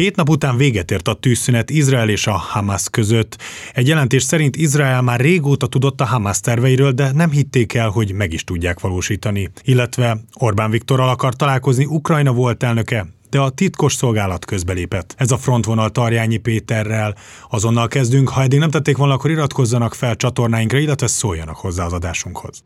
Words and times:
Hét 0.00 0.16
nap 0.16 0.28
után 0.28 0.56
véget 0.56 0.90
ért 0.90 1.08
a 1.08 1.14
tűzszünet 1.14 1.70
Izrael 1.70 2.08
és 2.08 2.26
a 2.26 2.32
Hamas 2.32 2.88
között. 2.90 3.38
Egy 3.74 3.88
jelentés 3.88 4.22
szerint 4.22 4.56
Izrael 4.56 5.02
már 5.02 5.20
régóta 5.20 5.66
tudott 5.66 6.00
a 6.00 6.04
Hamas 6.04 6.40
terveiről, 6.40 6.92
de 6.92 7.12
nem 7.12 7.30
hitték 7.30 7.74
el, 7.74 7.88
hogy 7.88 8.12
meg 8.12 8.32
is 8.32 8.44
tudják 8.44 8.80
valósítani. 8.80 9.50
Illetve 9.62 10.20
Orbán 10.38 10.70
Viktorral 10.70 11.08
akar 11.08 11.34
találkozni 11.34 11.84
Ukrajna 11.84 12.32
volt 12.32 12.62
elnöke, 12.62 13.06
de 13.30 13.38
a 13.38 13.50
titkos 13.50 13.94
szolgálat 13.94 14.44
közbelépett. 14.44 15.14
Ez 15.16 15.30
a 15.30 15.36
frontvonal 15.36 15.90
Tarjányi 15.90 16.36
Péterrel. 16.36 17.14
Azonnal 17.50 17.88
kezdünk, 17.88 18.28
ha 18.28 18.42
eddig 18.42 18.58
nem 18.58 18.70
tették 18.70 18.96
volna, 18.96 19.14
akkor 19.14 19.30
iratkozzanak 19.30 19.94
fel 19.94 20.16
csatornáinkra, 20.16 20.78
illetve 20.78 21.06
szóljanak 21.06 21.56
hozzá 21.56 21.84
az 21.84 21.92
adásunkhoz. 21.92 22.62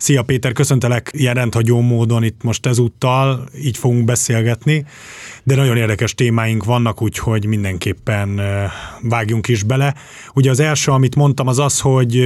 Szia 0.00 0.22
Péter, 0.22 0.52
köszöntelek 0.52 1.10
ilyen 1.12 1.34
rendhagyó 1.34 1.80
módon 1.80 2.22
itt 2.22 2.42
most 2.42 2.66
ezúttal, 2.66 3.48
így 3.62 3.76
fogunk 3.76 4.04
beszélgetni, 4.04 4.84
de 5.42 5.54
nagyon 5.54 5.76
érdekes 5.76 6.14
témáink 6.14 6.64
vannak, 6.64 7.02
úgyhogy 7.02 7.46
mindenképpen 7.46 8.40
vágjunk 9.02 9.48
is 9.48 9.62
bele. 9.62 9.94
Ugye 10.34 10.50
az 10.50 10.60
első, 10.60 10.90
amit 10.90 11.14
mondtam, 11.14 11.46
az 11.46 11.58
az, 11.58 11.80
hogy 11.80 12.24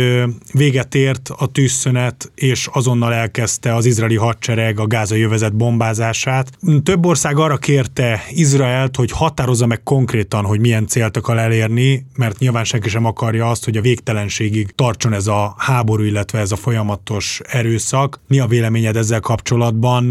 véget 0.52 0.94
ért 0.94 1.30
a 1.36 1.46
tűzszünet, 1.46 2.32
és 2.34 2.68
azonnal 2.72 3.12
elkezdte 3.14 3.74
az 3.74 3.84
izraeli 3.84 4.16
hadsereg 4.16 4.80
a 4.80 4.86
gázai 4.86 5.20
jövezet 5.20 5.56
bombázását. 5.56 6.50
Több 6.82 7.06
ország 7.06 7.38
arra 7.38 7.56
kérte 7.56 8.24
Izraelt, 8.30 8.96
hogy 8.96 9.10
határozza 9.10 9.66
meg 9.66 9.82
konkrétan, 9.82 10.44
hogy 10.44 10.60
milyen 10.60 10.86
célt 10.86 11.16
akar 11.16 11.38
elérni, 11.38 12.06
mert 12.16 12.38
nyilván 12.38 12.64
senki 12.64 12.88
sem 12.88 13.04
akarja 13.04 13.50
azt, 13.50 13.64
hogy 13.64 13.76
a 13.76 13.80
végtelenségig 13.80 14.70
tartson 14.74 15.12
ez 15.12 15.26
a 15.26 15.54
háború, 15.58 16.02
illetve 16.02 16.38
ez 16.38 16.52
a 16.52 16.56
folyamatos 16.56 17.40
erőszak. 17.62 18.20
Mi 18.28 18.38
a 18.38 18.46
véleményed 18.46 18.96
ezzel 18.96 19.20
kapcsolatban? 19.20 20.04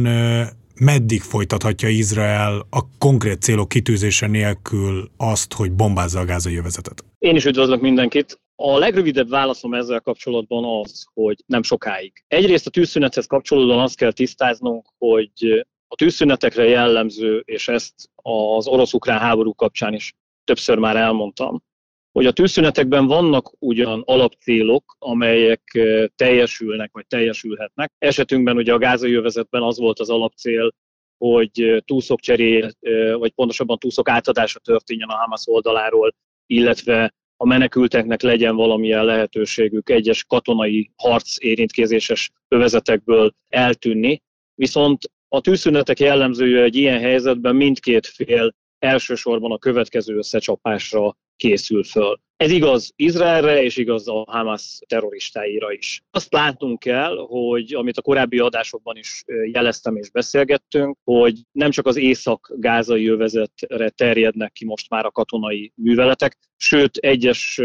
Meddig 0.75 1.21
folytathatja 1.21 1.89
Izrael 1.89 2.66
a 2.69 2.81
konkrét 2.97 3.41
célok 3.41 3.69
kitűzése 3.69 4.27
nélkül 4.27 5.11
azt, 5.17 5.53
hogy 5.53 5.71
bombázza 5.71 6.19
a 6.19 6.25
gázai 6.25 6.53
jövezetet? 6.53 7.03
Én 7.19 7.35
is 7.35 7.45
üdvözlök 7.45 7.81
mindenkit. 7.81 8.39
A 8.55 8.77
legrövidebb 8.77 9.30
válaszom 9.30 9.73
ezzel 9.73 9.99
kapcsolatban 9.99 10.81
az, 10.83 11.05
hogy 11.13 11.43
nem 11.45 11.63
sokáig. 11.63 12.23
Egyrészt 12.27 12.67
a 12.67 12.69
tűzszünethez 12.69 13.25
kapcsolódóan 13.25 13.80
azt 13.80 13.95
kell 13.95 14.11
tisztáznunk, 14.11 14.86
hogy 14.97 15.65
a 15.88 15.95
tűzszünetekre 15.95 16.63
jellemző, 16.63 17.41
és 17.45 17.67
ezt 17.67 17.93
az 18.15 18.67
orosz-ukrán 18.67 19.19
háború 19.19 19.53
kapcsán 19.53 19.93
is 19.93 20.13
többször 20.43 20.77
már 20.77 20.95
elmondtam, 20.95 21.63
hogy 22.12 22.26
a 22.26 22.31
tűzszünetekben 22.31 23.08
vannak 23.08 23.52
ugyan 23.59 24.04
alapcélok, 24.06 24.95
amelyek 25.00 25.80
teljesülnek, 26.16 26.90
vagy 26.94 27.08
teljesülhetnek. 27.08 27.94
Esetünkben 27.98 28.58
ugye 28.58 28.73
a 28.73 28.78
gázai 28.78 29.14
övezetben 29.14 29.62
az 29.62 29.78
volt 29.78 30.00
az 30.00 30.09
alapcél, 30.09 30.72
hogy 31.17 31.84
túszok 31.86 32.20
cseréje, 32.20 32.72
vagy 33.14 33.32
pontosabban 33.32 33.78
túszok 33.78 34.09
átadása 34.09 34.59
történjen 34.59 35.09
a 35.09 35.16
Hamas 35.16 35.42
oldaláról, 35.45 36.16
illetve 36.45 37.14
a 37.38 37.45
menekülteknek 37.45 38.22
legyen 38.22 38.56
valamilyen 38.56 39.06
lehetőségük 39.06 39.89
egyes 39.89 40.23
katonai 40.23 40.92
harc 40.95 41.36
érintkezéses 41.44 42.32
övezetekből 42.48 43.32
eltűnni. 43.50 44.22
Viszont 44.56 45.12
a 45.28 45.42
tűzszünetek 45.42 46.00
jellemzője 46.00 46.64
egy 46.64 46.76
ilyen 46.76 47.00
helyzetben 47.00 47.56
mindkét 47.56 48.06
fél 48.06 48.56
elsősorban 48.81 49.51
a 49.51 49.57
következő 49.57 50.17
összecsapásra 50.17 51.15
készül 51.35 51.83
föl. 51.83 52.19
Ez 52.37 52.51
igaz 52.51 52.91
Izraelre, 52.95 53.63
és 53.63 53.77
igaz 53.77 54.07
a 54.07 54.23
Hamas 54.27 54.79
terroristáira 54.87 55.71
is. 55.71 56.01
Azt 56.11 56.33
látnunk 56.33 56.79
kell, 56.79 57.15
hogy 57.27 57.73
amit 57.73 57.97
a 57.97 58.02
korábbi 58.02 58.39
adásokban 58.39 58.97
is 58.97 59.23
jeleztem 59.52 59.95
és 59.95 60.09
beszélgettünk, 60.09 60.97
hogy 61.03 61.39
nem 61.52 61.71
csak 61.71 61.87
az 61.87 61.95
észak-gázai 61.95 63.07
övezetre 63.07 63.89
terjednek 63.89 64.52
ki 64.52 64.65
most 64.65 64.89
már 64.89 65.05
a 65.05 65.11
katonai 65.11 65.71
műveletek, 65.75 66.37
sőt 66.58 66.97
egyes 66.97 67.61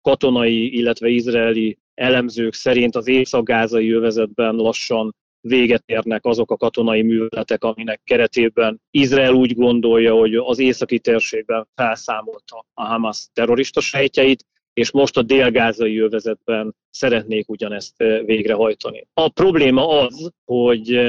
katonai, 0.00 0.76
illetve 0.76 1.08
izraeli 1.08 1.78
elemzők 1.94 2.54
szerint 2.54 2.96
az 2.96 3.08
észak-gázai 3.08 3.90
övezetben 3.90 4.54
lassan 4.54 5.14
véget 5.40 5.82
érnek 5.86 6.24
azok 6.24 6.50
a 6.50 6.56
katonai 6.56 7.02
műveletek, 7.02 7.64
aminek 7.64 8.00
keretében 8.04 8.80
Izrael 8.90 9.32
úgy 9.32 9.54
gondolja, 9.54 10.14
hogy 10.14 10.34
az 10.34 10.58
északi 10.58 10.98
térségben 10.98 11.68
felszámolta 11.74 12.66
a 12.74 12.84
Hamas 12.84 13.28
terrorista 13.32 13.80
sejtjeit, 13.80 14.44
és 14.72 14.90
most 14.90 15.16
a 15.16 15.22
délgázai 15.22 15.98
övezetben 15.98 16.74
szeretnék 16.90 17.48
ugyanezt 17.48 17.96
végrehajtani. 18.24 19.06
A 19.14 19.28
probléma 19.28 19.88
az, 19.88 20.30
hogy 20.44 21.00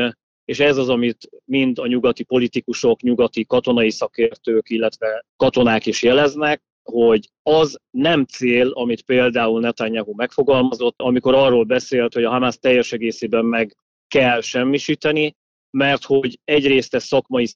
és 0.46 0.60
ez 0.60 0.78
az, 0.78 0.90
amit 0.90 1.30
mind 1.46 1.80
a 1.80 1.88
nyugati 1.88 2.24
politikusok, 2.24 3.02
nyugati 3.02 3.46
katonai 3.46 3.90
szakértők, 3.90 4.70
illetve 4.70 5.26
katonák 5.36 5.86
is 5.86 6.04
jeleznek, 6.04 6.62
hogy 6.84 7.30
az 7.44 7.80
nem 7.92 8.26
cél, 8.26 8.70
amit 8.70 9.02
például 9.02 9.60
Netanyahu 9.60 10.14
megfogalmazott, 10.16 11.02
amikor 11.02 11.36
arról 11.36 11.64
beszélt, 11.64 12.14
hogy 12.14 12.24
a 12.24 12.30
Hamas 12.30 12.58
teljes 12.58 12.92
egészében 12.92 13.46
meg 13.46 13.76
kell 14.12 14.42
semmisíteni, 14.42 15.36
mert 15.78 16.04
hogy 16.04 16.40
egyrészt 16.44 16.94
ez 16.94 17.04
szakmai 17.04 17.48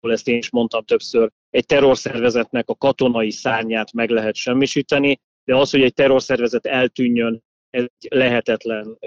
ezt 0.00 0.28
én 0.28 0.36
is 0.36 0.50
mondtam 0.50 0.84
többször, 0.84 1.30
egy 1.50 1.66
terrorszervezetnek 1.66 2.68
a 2.68 2.74
katonai 2.74 3.30
szárnyát 3.30 3.92
meg 3.92 4.10
lehet 4.10 4.34
semmisíteni, 4.34 5.20
de 5.44 5.56
az, 5.56 5.70
hogy 5.70 5.82
egy 5.82 5.92
terrorszervezet 5.92 6.66
eltűnjön, 6.66 7.42
ez 7.70 7.84
lehetetlen 8.08 8.98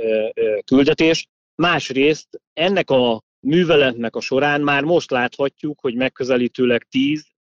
küldetés. 0.66 1.28
Másrészt 1.56 2.28
ennek 2.54 2.90
a 2.90 3.22
műveletnek 3.40 4.16
a 4.16 4.22
során 4.22 4.62
már 4.62 4.84
most 4.84 5.12
láthatjuk, 5.12 5.80
hogy 5.80 5.96
megközelítőleg 5.96 6.88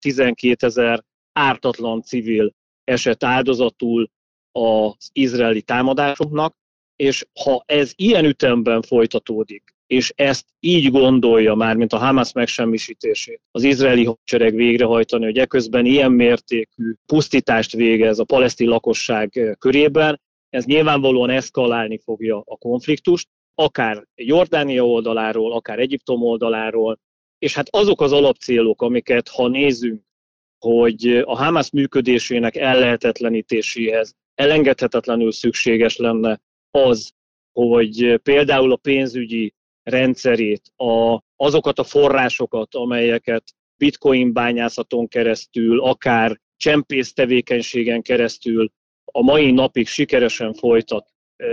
10-12 0.04 0.62
ezer 0.62 1.04
ártatlan 1.32 2.02
civil 2.02 2.52
esett 2.84 3.24
áldozatul 3.24 4.10
az 4.52 5.08
izraeli 5.12 5.62
támadásoknak, 5.62 6.56
és 6.96 7.26
ha 7.44 7.62
ez 7.66 7.92
ilyen 7.96 8.24
ütemben 8.24 8.82
folytatódik, 8.82 9.74
és 9.86 10.12
ezt 10.16 10.46
így 10.60 10.90
gondolja 10.90 11.54
már, 11.54 11.76
mint 11.76 11.92
a 11.92 11.98
Hamas 11.98 12.32
megsemmisítését, 12.32 13.40
az 13.50 13.62
izraeli 13.62 14.04
hadsereg 14.04 14.54
végrehajtani, 14.54 15.24
hogy 15.24 15.38
eközben 15.38 15.84
ilyen 15.84 16.12
mértékű 16.12 16.92
pusztítást 17.06 17.72
végez 17.72 18.18
a 18.18 18.24
palesztin 18.24 18.68
lakosság 18.68 19.56
körében, 19.58 20.20
ez 20.48 20.64
nyilvánvalóan 20.64 21.30
eszkalálni 21.30 21.98
fogja 21.98 22.42
a 22.44 22.56
konfliktust, 22.56 23.28
akár 23.54 24.06
Jordánia 24.14 24.86
oldaláról, 24.86 25.52
akár 25.52 25.78
Egyiptom 25.78 26.22
oldaláról, 26.22 26.98
és 27.38 27.54
hát 27.54 27.68
azok 27.70 28.00
az 28.00 28.12
alapcélok, 28.12 28.82
amiket 28.82 29.28
ha 29.28 29.48
nézzünk, 29.48 30.02
hogy 30.58 31.22
a 31.24 31.36
Hamas 31.36 31.70
működésének 31.70 32.56
ellehetetlenítéséhez 32.56 34.14
elengedhetetlenül 34.34 35.32
szükséges 35.32 35.96
lenne 35.96 36.40
az, 36.76 37.12
hogy 37.52 38.20
például 38.22 38.72
a 38.72 38.76
pénzügyi 38.76 39.54
rendszerét, 39.82 40.72
a, 40.76 41.22
azokat 41.36 41.78
a 41.78 41.84
forrásokat, 41.84 42.74
amelyeket 42.74 43.44
bitcoin 43.76 44.32
bányászaton 44.32 45.08
keresztül, 45.08 45.80
akár 45.80 46.40
csempész 46.56 47.12
tevékenységen 47.12 48.02
keresztül 48.02 48.72
a 49.04 49.22
mai 49.22 49.50
napig 49.50 49.86
sikeresen 49.86 50.54
folytat 50.54 51.08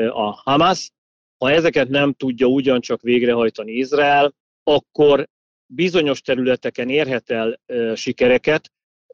a 0.09 0.31
Hamas, 0.31 0.91
ha 1.37 1.51
ezeket 1.51 1.89
nem 1.89 2.13
tudja 2.13 2.47
ugyancsak 2.47 3.01
végrehajtani 3.01 3.71
Izrael, 3.71 4.33
akkor 4.63 5.27
bizonyos 5.65 6.21
területeken 6.21 6.89
érhet 6.89 7.29
el 7.29 7.59
sikereket, 7.95 8.71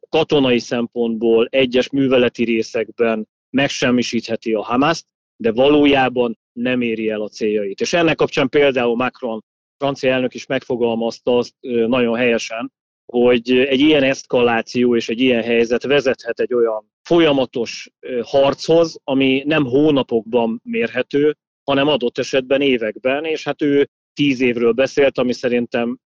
katonai 0.09 0.59
szempontból 0.59 1.47
egyes 1.49 1.89
műveleti 1.89 2.43
részekben 2.43 3.27
megsemmisítheti 3.49 4.53
a 4.53 4.63
Hamaszt, 4.63 5.05
de 5.41 5.51
valójában 5.51 6.37
nem 6.51 6.81
éri 6.81 7.09
el 7.09 7.21
a 7.21 7.29
céljait. 7.29 7.81
És 7.81 7.93
ennek 7.93 8.15
kapcsán 8.15 8.49
például 8.49 8.95
Macron, 8.95 9.43
francia 9.77 10.11
elnök 10.11 10.33
is 10.33 10.45
megfogalmazta 10.45 11.37
azt 11.37 11.53
nagyon 11.87 12.15
helyesen, 12.15 12.71
hogy 13.05 13.51
egy 13.51 13.79
ilyen 13.79 14.03
eszkaláció 14.03 14.95
és 14.95 15.09
egy 15.09 15.19
ilyen 15.21 15.43
helyzet 15.43 15.83
vezethet 15.83 16.39
egy 16.39 16.53
olyan 16.53 16.91
folyamatos 17.01 17.89
harchoz, 18.23 18.99
ami 19.03 19.43
nem 19.45 19.65
hónapokban 19.65 20.61
mérhető, 20.63 21.35
hanem 21.63 21.87
adott 21.87 22.17
esetben 22.17 22.61
években, 22.61 23.25
és 23.25 23.43
hát 23.43 23.61
ő 23.61 23.89
tíz 24.13 24.41
évről 24.41 24.71
beszélt, 24.71 25.17
ami 25.17 25.33
szerintem 25.33 25.97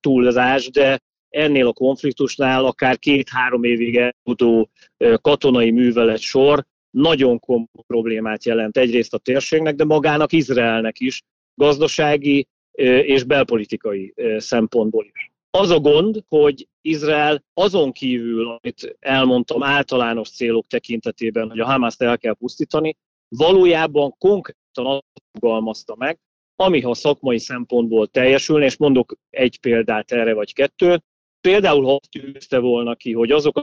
túlzás, 0.00 0.70
de 0.70 1.00
ennél 1.28 1.66
a 1.66 1.72
konfliktusnál 1.72 2.64
akár 2.64 2.98
két-három 2.98 3.64
évig 3.64 3.96
elhúzó 3.96 4.68
katonai 5.20 5.70
művelet 5.70 6.20
sor 6.20 6.64
nagyon 6.92 7.38
komoly 7.38 7.66
problémát 7.86 8.44
jelent 8.44 8.76
egyrészt 8.76 9.14
a 9.14 9.18
térségnek, 9.18 9.74
de 9.74 9.84
magának 9.84 10.32
Izraelnek 10.32 11.00
is, 11.00 11.22
gazdasági 11.54 12.46
és 13.02 13.24
belpolitikai 13.24 14.14
szempontból 14.36 15.04
is. 15.12 15.30
Az 15.50 15.70
a 15.70 15.80
gond, 15.80 16.24
hogy 16.28 16.68
Izrael 16.80 17.44
azon 17.54 17.92
kívül, 17.92 18.48
amit 18.48 18.96
elmondtam 19.00 19.62
általános 19.62 20.30
célok 20.30 20.66
tekintetében, 20.66 21.48
hogy 21.48 21.60
a 21.60 21.64
Hamaszt 21.64 22.02
el 22.02 22.18
kell 22.18 22.34
pusztítani, 22.34 22.96
valójában 23.28 24.14
konkrétan 24.18 24.86
azt 24.86 25.04
fogalmazta 25.32 25.94
meg, 25.96 26.18
ami 26.56 26.80
ha 26.80 26.94
szakmai 26.94 27.38
szempontból 27.38 28.06
teljesülne, 28.06 28.64
és 28.64 28.76
mondok 28.76 29.14
egy 29.30 29.58
példát 29.60 30.12
erre 30.12 30.34
vagy 30.34 30.52
kettőt, 30.52 31.04
például 31.40 31.84
ha 31.84 32.00
tűzte 32.10 32.58
volna 32.58 32.94
ki, 32.94 33.12
hogy 33.12 33.30
azok 33.30 33.56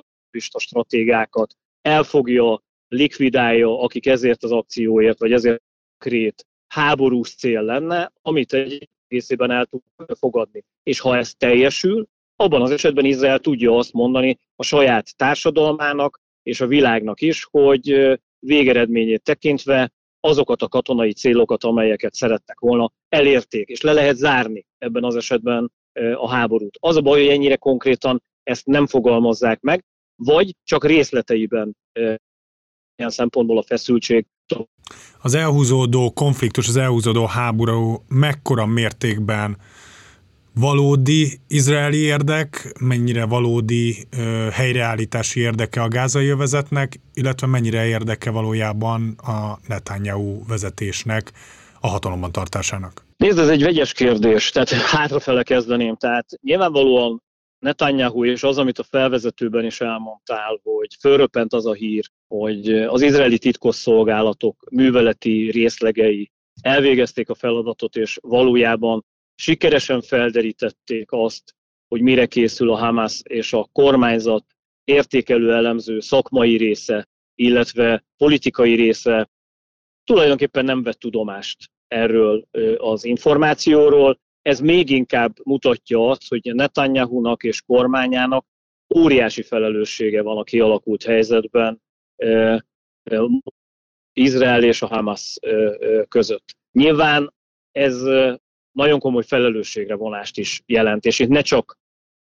a 0.51 0.59
stratégákat 0.59 1.55
elfogja, 1.81 2.61
likvidálja, 2.89 3.81
akik 3.81 4.05
ezért 4.05 4.43
az 4.43 4.51
akcióért, 4.51 5.19
vagy 5.19 5.31
ezért 5.31 5.61
krét 5.97 6.47
háborús 6.67 7.35
cél 7.35 7.61
lenne, 7.61 8.11
amit 8.21 8.53
egy 8.53 8.89
egészében 9.07 9.51
el 9.51 9.65
tud 9.65 9.81
fogadni. 10.19 10.63
És 10.83 10.99
ha 10.99 11.17
ez 11.17 11.33
teljesül, 11.33 12.07
abban 12.35 12.61
az 12.61 12.71
esetben 12.71 13.05
Izrael 13.05 13.39
tudja 13.39 13.77
azt 13.77 13.93
mondani 13.93 14.39
a 14.55 14.63
saját 14.63 15.15
társadalmának 15.15 16.19
és 16.43 16.61
a 16.61 16.67
világnak 16.67 17.21
is, 17.21 17.47
hogy 17.51 18.19
végeredményét 18.39 19.23
tekintve 19.23 19.91
azokat 20.19 20.61
a 20.61 20.67
katonai 20.67 21.13
célokat, 21.13 21.63
amelyeket 21.63 22.13
szerettek 22.13 22.59
volna, 22.59 22.91
elérték, 23.09 23.67
és 23.67 23.81
le 23.81 23.93
lehet 23.93 24.15
zárni 24.15 24.65
ebben 24.77 25.03
az 25.03 25.15
esetben 25.15 25.71
a 26.13 26.29
háborút. 26.29 26.77
Az 26.79 26.95
a 26.95 27.01
baj, 27.01 27.19
hogy 27.19 27.29
ennyire 27.29 27.55
konkrétan 27.55 28.23
ezt 28.43 28.65
nem 28.65 28.87
fogalmazzák 28.87 29.61
meg, 29.61 29.85
vagy 30.15 30.55
csak 30.63 30.85
részleteiben 30.85 31.75
ilyen 32.99 33.11
szempontból 33.11 33.57
a 33.57 33.63
feszültség. 33.63 34.25
Az 35.21 35.33
elhúzódó 35.33 36.11
konfliktus, 36.11 36.67
az 36.67 36.75
elhúzódó 36.75 37.25
háború 37.25 38.03
mekkora 38.07 38.65
mértékben 38.65 39.57
valódi 40.53 41.39
izraeli 41.47 41.97
érdek, 41.97 42.73
mennyire 42.79 43.25
valódi 43.25 44.07
ö, 44.17 44.47
helyreállítási 44.51 45.39
érdeke 45.39 45.81
a 45.81 45.87
gázai 45.87 46.27
övezetnek, 46.27 46.99
illetve 47.13 47.47
mennyire 47.47 47.85
érdeke 47.85 48.29
valójában 48.29 49.15
a 49.17 49.59
Netanyahu 49.67 50.45
vezetésnek 50.47 51.31
a 51.81 51.87
hatalomban 51.87 52.31
tartásának? 52.31 53.05
Nézd, 53.17 53.37
ez 53.37 53.47
egy 53.47 53.63
vegyes 53.63 53.93
kérdés, 53.93 54.51
tehát 54.51 54.69
hátrafele 54.95 55.43
kezdeném. 55.43 55.95
Tehát 55.95 56.27
nyilvánvalóan 56.41 57.23
Netanyahu 57.59 58.25
és 58.25 58.43
az, 58.43 58.57
amit 58.57 58.79
a 58.79 58.83
felvezetőben 58.83 59.65
is 59.65 59.81
elmondtál, 59.81 60.59
hogy 60.63 60.95
fölröppent 60.99 61.53
az 61.53 61.65
a 61.65 61.73
hír, 61.73 62.09
hogy 62.29 62.71
az 62.71 63.01
izraeli 63.01 63.37
titkosszolgálatok 63.37 64.67
műveleti 64.71 65.51
részlegei 65.51 66.31
elvégezték 66.61 67.29
a 67.29 67.35
feladatot, 67.35 67.95
és 67.95 68.17
valójában 68.21 69.05
sikeresen 69.35 70.01
felderítették 70.01 71.11
azt, 71.11 71.55
hogy 71.87 72.01
mire 72.01 72.25
készül 72.25 72.71
a 72.71 72.77
Hamas 72.77 73.21
és 73.23 73.53
a 73.53 73.69
kormányzat 73.71 74.45
értékelő 74.83 75.53
elemző 75.53 75.99
szakmai 75.99 76.57
része, 76.57 77.07
illetve 77.35 78.05
politikai 78.17 78.75
része 78.75 79.29
tulajdonképpen 80.03 80.65
nem 80.65 80.83
vett 80.83 80.99
tudomást 80.99 81.57
erről 81.87 82.47
az 82.77 83.03
információról. 83.03 84.19
Ez 84.41 84.59
még 84.59 84.89
inkább 84.89 85.35
mutatja 85.43 86.09
azt, 86.09 86.27
hogy 86.27 86.41
Netanyahu-nak 86.43 87.43
és 87.43 87.61
kormányának 87.61 88.45
óriási 88.95 89.41
felelőssége 89.41 90.21
van 90.21 90.37
a 90.37 90.43
kialakult 90.43 91.03
helyzetben 91.03 91.81
Izrael 94.13 94.63
és 94.63 94.81
a 94.81 94.87
Hamas 94.87 95.39
között. 96.07 96.55
Nyilván 96.71 97.33
ez 97.71 98.01
nagyon 98.71 98.99
komoly 98.99 99.23
felelősségre 99.23 99.95
vonást 99.95 100.37
is 100.37 100.61
jelent, 100.65 101.05
és 101.05 101.19
itt 101.19 101.29
ne 101.29 101.41
csak 101.41 101.77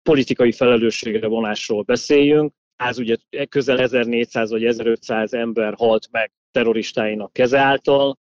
politikai 0.02 0.52
felelősségre 0.52 1.26
vonásról 1.26 1.82
beszéljünk, 1.82 2.52
az 2.76 2.98
ugye 2.98 3.16
közel 3.48 3.78
1400 3.78 4.50
vagy 4.50 4.64
1500 4.64 5.32
ember 5.32 5.74
halt 5.74 6.08
meg 6.10 6.32
terroristáinak 6.50 7.32
keze 7.32 7.58
által, 7.58 8.18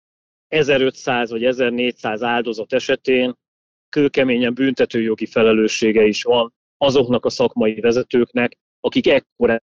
1500 0.49 1.31
vagy 1.31 1.45
1400 1.45 2.23
áldozat 2.23 2.73
esetén 2.73 3.35
kőkeményen 3.89 4.55
büntetőjogi 4.55 5.27
felelőssége 5.27 6.05
is 6.05 6.23
van 6.23 6.55
azoknak 6.77 7.25
a 7.25 7.31
szakmai 7.31 7.81
vezetőknek, 7.81 8.59
akik 8.81 9.07
ekkor 9.07 9.63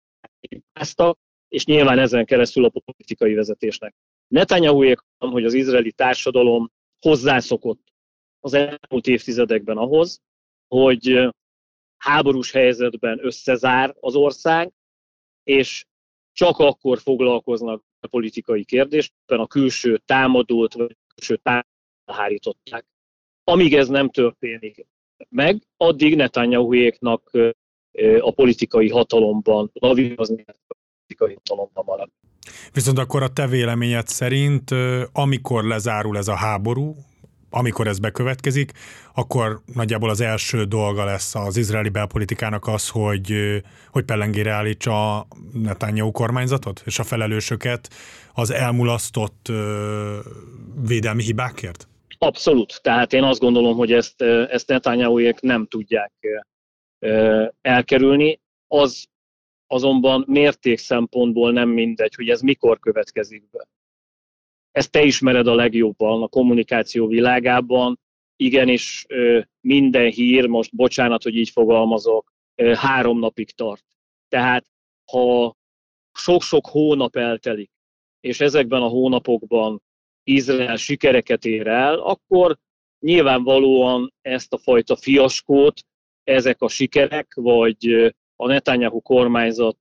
hibáztak, 0.48 1.18
és 1.50 1.64
nyilván 1.64 1.98
ezen 1.98 2.24
keresztül 2.24 2.64
a 2.64 2.72
politikai 2.84 3.34
vezetésnek. 3.34 3.94
Netanyahuék, 4.28 4.98
hogy 5.18 5.44
az 5.44 5.54
izraeli 5.54 5.92
társadalom 5.92 6.70
hozzászokott 7.00 7.92
az 8.40 8.54
elmúlt 8.54 9.06
évtizedekben 9.06 9.76
ahhoz, 9.76 10.20
hogy 10.68 11.28
háborús 11.96 12.52
helyzetben 12.52 13.24
összezár 13.24 13.96
az 14.00 14.14
ország, 14.14 14.72
és 15.42 15.84
csak 16.32 16.58
akkor 16.58 16.98
foglalkoznak 16.98 17.84
a 18.00 18.06
politikai 18.06 18.64
kérdésben, 18.64 19.40
a 19.40 19.46
külső 19.46 19.96
támadót 19.96 20.74
vagy 20.74 20.96
a 20.98 21.12
külső 21.14 21.36
támadót 21.36 22.58
Amíg 23.44 23.74
ez 23.74 23.88
nem 23.88 24.08
történik 24.08 24.86
meg, 25.28 25.62
addig 25.76 26.16
Netanyahuéknak 26.16 27.30
a 28.20 28.30
politikai 28.30 28.88
hatalomban 28.88 29.70
lavírozni, 29.72 30.44
hatalomban 31.28 31.84
marad. 31.86 32.08
Viszont 32.72 32.98
akkor 32.98 33.22
a 33.22 33.28
te 33.28 33.46
véleményed 33.46 34.06
szerint, 34.06 34.70
amikor 35.12 35.64
lezárul 35.64 36.16
ez 36.16 36.28
a 36.28 36.34
háború, 36.34 36.96
amikor 37.50 37.86
ez 37.86 37.98
bekövetkezik, 37.98 38.72
akkor 39.14 39.60
nagyjából 39.74 40.10
az 40.10 40.20
első 40.20 40.64
dolga 40.64 41.04
lesz 41.04 41.34
az 41.34 41.56
izraeli 41.56 41.88
belpolitikának 41.88 42.66
az, 42.66 42.88
hogy, 42.88 43.32
hogy 43.90 44.04
pellengére 44.04 44.50
állítsa 44.50 45.18
a 45.18 45.26
Netanyahu 45.52 46.10
kormányzatot 46.10 46.82
és 46.84 46.98
a 46.98 47.02
felelősöket 47.02 47.88
az 48.34 48.50
elmulasztott 48.50 49.48
védelmi 50.86 51.22
hibákért? 51.22 51.88
Abszolút. 52.18 52.80
Tehát 52.82 53.12
én 53.12 53.22
azt 53.22 53.40
gondolom, 53.40 53.76
hogy 53.76 53.92
ezt, 53.92 54.22
ezt 54.22 54.68
Netanyahuék 54.68 55.40
nem 55.40 55.66
tudják 55.66 56.12
elkerülni. 57.60 58.40
Az 58.68 59.06
azonban 59.70 60.24
mérték 60.26 60.78
szempontból 60.78 61.52
nem 61.52 61.68
mindegy, 61.68 62.14
hogy 62.14 62.28
ez 62.28 62.40
mikor 62.40 62.78
következik 62.78 63.50
be 63.50 63.68
ezt 64.70 64.90
te 64.90 65.02
ismered 65.02 65.46
a 65.46 65.54
legjobban 65.54 66.22
a 66.22 66.28
kommunikáció 66.28 67.06
világában. 67.06 68.00
Igenis 68.36 69.06
minden 69.60 70.10
hír, 70.10 70.46
most 70.46 70.76
bocsánat, 70.76 71.22
hogy 71.22 71.36
így 71.36 71.50
fogalmazok, 71.50 72.32
három 72.74 73.18
napig 73.18 73.50
tart. 73.50 73.84
Tehát 74.28 74.66
ha 75.12 75.56
sok-sok 76.12 76.66
hónap 76.66 77.16
eltelik, 77.16 77.70
és 78.20 78.40
ezekben 78.40 78.82
a 78.82 78.88
hónapokban 78.88 79.82
Izrael 80.22 80.76
sikereket 80.76 81.44
ér 81.44 81.66
el, 81.66 81.98
akkor 81.98 82.58
nyilvánvalóan 82.98 84.14
ezt 84.20 84.52
a 84.52 84.58
fajta 84.58 84.96
fiaskót, 84.96 85.80
ezek 86.24 86.62
a 86.62 86.68
sikerek, 86.68 87.34
vagy 87.34 88.14
a 88.40 88.46
Netanyahu 88.46 89.00
kormányzat 89.00 89.78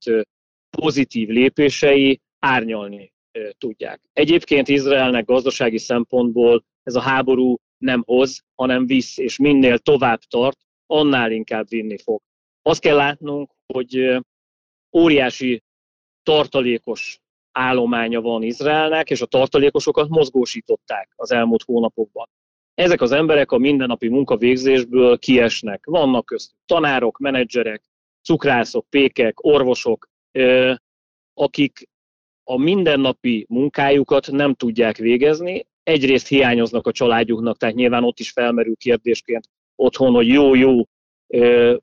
pozitív 0.69 1.27
lépései 1.27 2.21
árnyalni 2.39 3.13
tudják. 3.57 4.01
Egyébként 4.13 4.67
Izraelnek 4.67 5.25
gazdasági 5.25 5.77
szempontból 5.77 6.63
ez 6.83 6.95
a 6.95 7.01
háború 7.01 7.55
nem 7.77 8.03
hoz, 8.05 8.43
hanem 8.55 8.85
visz, 8.85 9.17
és 9.17 9.37
minél 9.37 9.77
tovább 9.77 10.19
tart, 10.19 10.57
annál 10.85 11.31
inkább 11.31 11.67
vinni 11.69 11.97
fog. 11.97 12.21
Azt 12.61 12.81
kell 12.81 12.95
látnunk, 12.95 13.51
hogy 13.73 14.19
óriási 14.97 15.63
tartalékos 16.23 17.19
állománya 17.51 18.21
van 18.21 18.43
Izraelnek, 18.43 19.09
és 19.09 19.21
a 19.21 19.25
tartalékosokat 19.25 20.09
mozgósították 20.09 21.09
az 21.15 21.31
elmúlt 21.31 21.63
hónapokban. 21.63 22.29
Ezek 22.73 23.01
az 23.01 23.11
emberek 23.11 23.51
a 23.51 23.57
mindennapi 23.57 24.07
munkavégzésből 24.07 25.17
kiesnek. 25.17 25.85
Vannak 25.85 26.25
köztük 26.25 26.57
tanárok, 26.65 27.17
menedzserek, 27.17 27.83
cukrászok, 28.23 28.85
pékek, 28.89 29.45
orvosok, 29.45 30.09
akik 31.33 31.87
a 32.43 32.57
mindennapi 32.57 33.45
munkájukat 33.49 34.31
nem 34.31 34.53
tudják 34.53 34.97
végezni, 34.97 35.67
egyrészt 35.83 36.27
hiányoznak 36.27 36.87
a 36.87 36.91
családjuknak, 36.91 37.57
tehát 37.57 37.75
nyilván 37.75 38.03
ott 38.03 38.19
is 38.19 38.31
felmerül 38.31 38.75
kérdésként 38.75 39.49
otthon, 39.75 40.13
hogy 40.13 40.27
jó-jó 40.27 40.87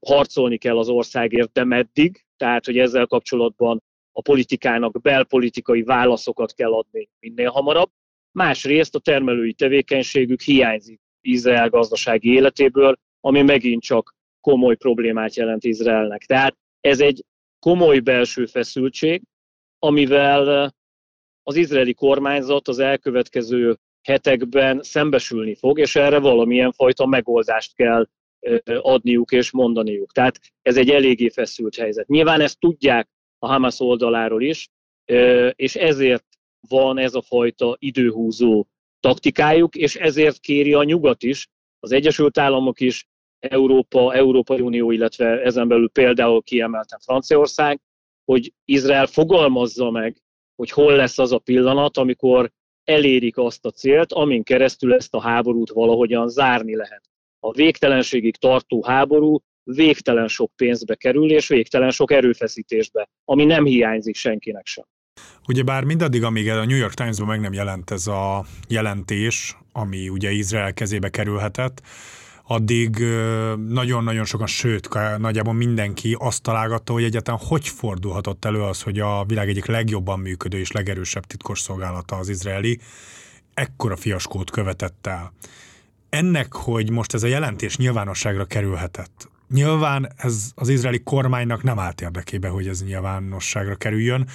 harcolni 0.07 0.59
kell 0.59 0.79
az 0.79 0.89
országért, 0.89 1.53
de 1.53 1.65
meddig, 1.65 2.25
tehát 2.37 2.65
hogy 2.65 2.79
ezzel 2.79 3.07
kapcsolatban 3.07 3.83
a 4.13 4.23
politikának 4.23 5.01
belpolitikai 5.01 5.83
válaszokat 5.83 6.55
kell 6.55 6.73
adni 6.73 7.09
minél 7.19 7.51
hamarabb. 7.51 7.91
Másrészt 8.33 8.95
a 8.95 8.99
termelői 8.99 9.53
tevékenységük 9.53 10.41
hiányzik 10.41 11.01
Izrael 11.21 11.69
gazdasági 11.69 12.33
életéből, 12.33 12.97
ami 13.21 13.43
megint 13.43 13.83
csak 13.83 14.15
komoly 14.47 14.77
problémát 14.77 15.35
jelent 15.35 15.65
Izraelnek. 15.65 16.25
Tehát 16.25 16.57
ez 16.81 17.01
egy 17.01 17.25
komoly 17.59 17.99
belső 17.99 18.47
feszültség, 18.47 19.23
amivel 19.79 20.75
az 21.43 21.57
izraeli 21.57 21.95
kormányzat 21.95 22.69
az 22.69 22.79
elkövetkező 22.79 23.77
hetekben 24.03 24.83
szembesülni 24.83 25.55
fog, 25.55 25.79
és 25.79 25.97
erre 25.97 26.19
valamilyen 26.19 26.73
fajta 26.73 27.07
megoldást 27.07 27.75
kell 27.75 28.07
adniuk 28.81 29.33
és 29.33 29.51
mondaniuk. 29.51 30.13
Tehát 30.13 30.41
ez 30.63 30.77
egy 30.77 30.91
eléggé 30.91 31.29
feszült 31.29 31.77
helyzet. 31.77 32.09
Nyilván 32.09 32.41
ezt 32.41 32.59
tudják 32.59 33.09
a 33.39 33.47
Hamas 33.47 33.81
oldaláról 33.81 34.43
is, 34.43 34.69
és 35.53 35.77
ezért 35.77 36.27
van 36.69 36.99
ez 36.99 37.15
a 37.15 37.23
fajta 37.23 37.77
időhúzó 37.79 38.67
taktikájuk, 39.01 39.77
és 39.77 39.97
ezért 39.97 40.39
kéri 40.39 40.73
a 40.73 40.83
nyugat 40.83 41.23
is, 41.23 41.49
az 41.79 41.93
Egyesült 41.93 42.39
Államok 42.39 42.81
is, 42.81 43.07
Európa, 43.49 44.15
Európai 44.15 44.61
Unió, 44.61 44.91
illetve 44.91 45.43
ezen 45.43 45.69
belül 45.69 45.91
például 45.91 46.43
kiemelten 46.43 46.99
Franciaország, 47.05 47.81
hogy 48.25 48.53
Izrael 48.65 49.07
fogalmazza 49.07 49.91
meg, 49.91 50.17
hogy 50.57 50.71
hol 50.71 50.97
lesz 50.97 51.19
az 51.19 51.33
a 51.33 51.39
pillanat, 51.39 51.97
amikor 51.97 52.51
elérik 52.85 53.37
azt 53.37 53.65
a 53.65 53.71
célt, 53.71 54.13
amin 54.13 54.43
keresztül 54.43 54.95
ezt 54.95 55.15
a 55.15 55.21
háborút 55.21 55.71
valahogyan 55.71 56.29
zárni 56.29 56.77
lehet. 56.77 57.03
A 57.41 57.53
végtelenségig 57.53 58.37
tartó 58.37 58.85
háború 58.85 59.39
végtelen 59.63 60.29
sok 60.29 60.53
pénzbe 60.57 60.95
kerül, 60.95 61.31
és 61.31 61.49
végtelen 61.49 61.91
sok 61.91 62.11
erőfeszítésbe, 62.11 63.09
ami 63.25 63.45
nem 63.45 63.65
hiányzik 63.65 64.17
senkinek 64.17 64.67
sem. 64.67 64.85
Ugyebár 65.49 65.85
mindaddig, 65.85 66.23
amíg 66.23 66.49
a 66.49 66.65
New 66.65 66.77
York 66.77 66.95
Times-ban 66.95 67.27
meg 67.27 67.41
nem 67.41 67.53
jelent 67.53 67.91
ez 67.91 68.07
a 68.07 68.45
jelentés, 68.69 69.57
ami 69.73 70.09
ugye 70.09 70.31
Izrael 70.31 70.73
kezébe 70.73 71.09
kerülhetett, 71.09 71.83
addig 72.49 72.99
nagyon-nagyon 73.69 74.25
sokan, 74.25 74.47
sőt, 74.47 74.89
nagyjából 75.19 75.55
mindenki 75.55 76.17
azt 76.19 76.43
találgatta, 76.43 76.93
hogy 76.93 77.05
egyáltalán 77.05 77.41
hogy 77.45 77.69
fordulhatott 77.69 78.45
elő 78.45 78.63
az, 78.63 78.83
hogy 78.83 78.99
a 78.99 79.25
világ 79.25 79.49
egyik 79.49 79.67
legjobban 79.67 80.19
működő 80.19 80.59
és 80.59 80.71
legerősebb 80.71 81.25
titkosszolgálata 81.25 82.17
az 82.17 82.29
izraeli 82.29 82.81
ekkora 83.55 83.97
fiaskót 83.97 84.51
követett 84.51 85.07
el. 85.07 85.33
Ennek, 86.09 86.53
hogy 86.53 86.91
most 86.91 87.15
ez 87.15 87.23
a 87.23 87.27
jelentés 87.27 87.77
nyilvánosságra 87.77 88.45
kerülhetett, 88.45 89.29
nyilván 89.49 90.13
ez 90.17 90.51
az 90.55 90.69
izraeli 90.69 91.03
kormánynak 91.03 91.63
nem 91.63 91.79
állt 91.79 92.01
érdekébe, 92.01 92.49
hogy 92.49 92.69
ez 92.69 92.85
nyilvánosságra 92.85 93.75
kerüljön, 93.75 94.29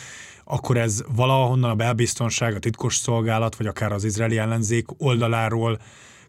akkor 0.44 0.78
ez 0.78 1.04
valahonnan 1.16 1.70
a 1.70 1.76
belbiztonság, 1.76 2.56
a 2.56 2.60
titkos 2.60 2.96
szolgálat, 2.96 3.56
vagy 3.56 3.68
akár 3.68 3.92
az 3.92 4.04
izraeli 4.04 4.38
ellenzék 4.38 4.86
oldaláról 4.98 5.80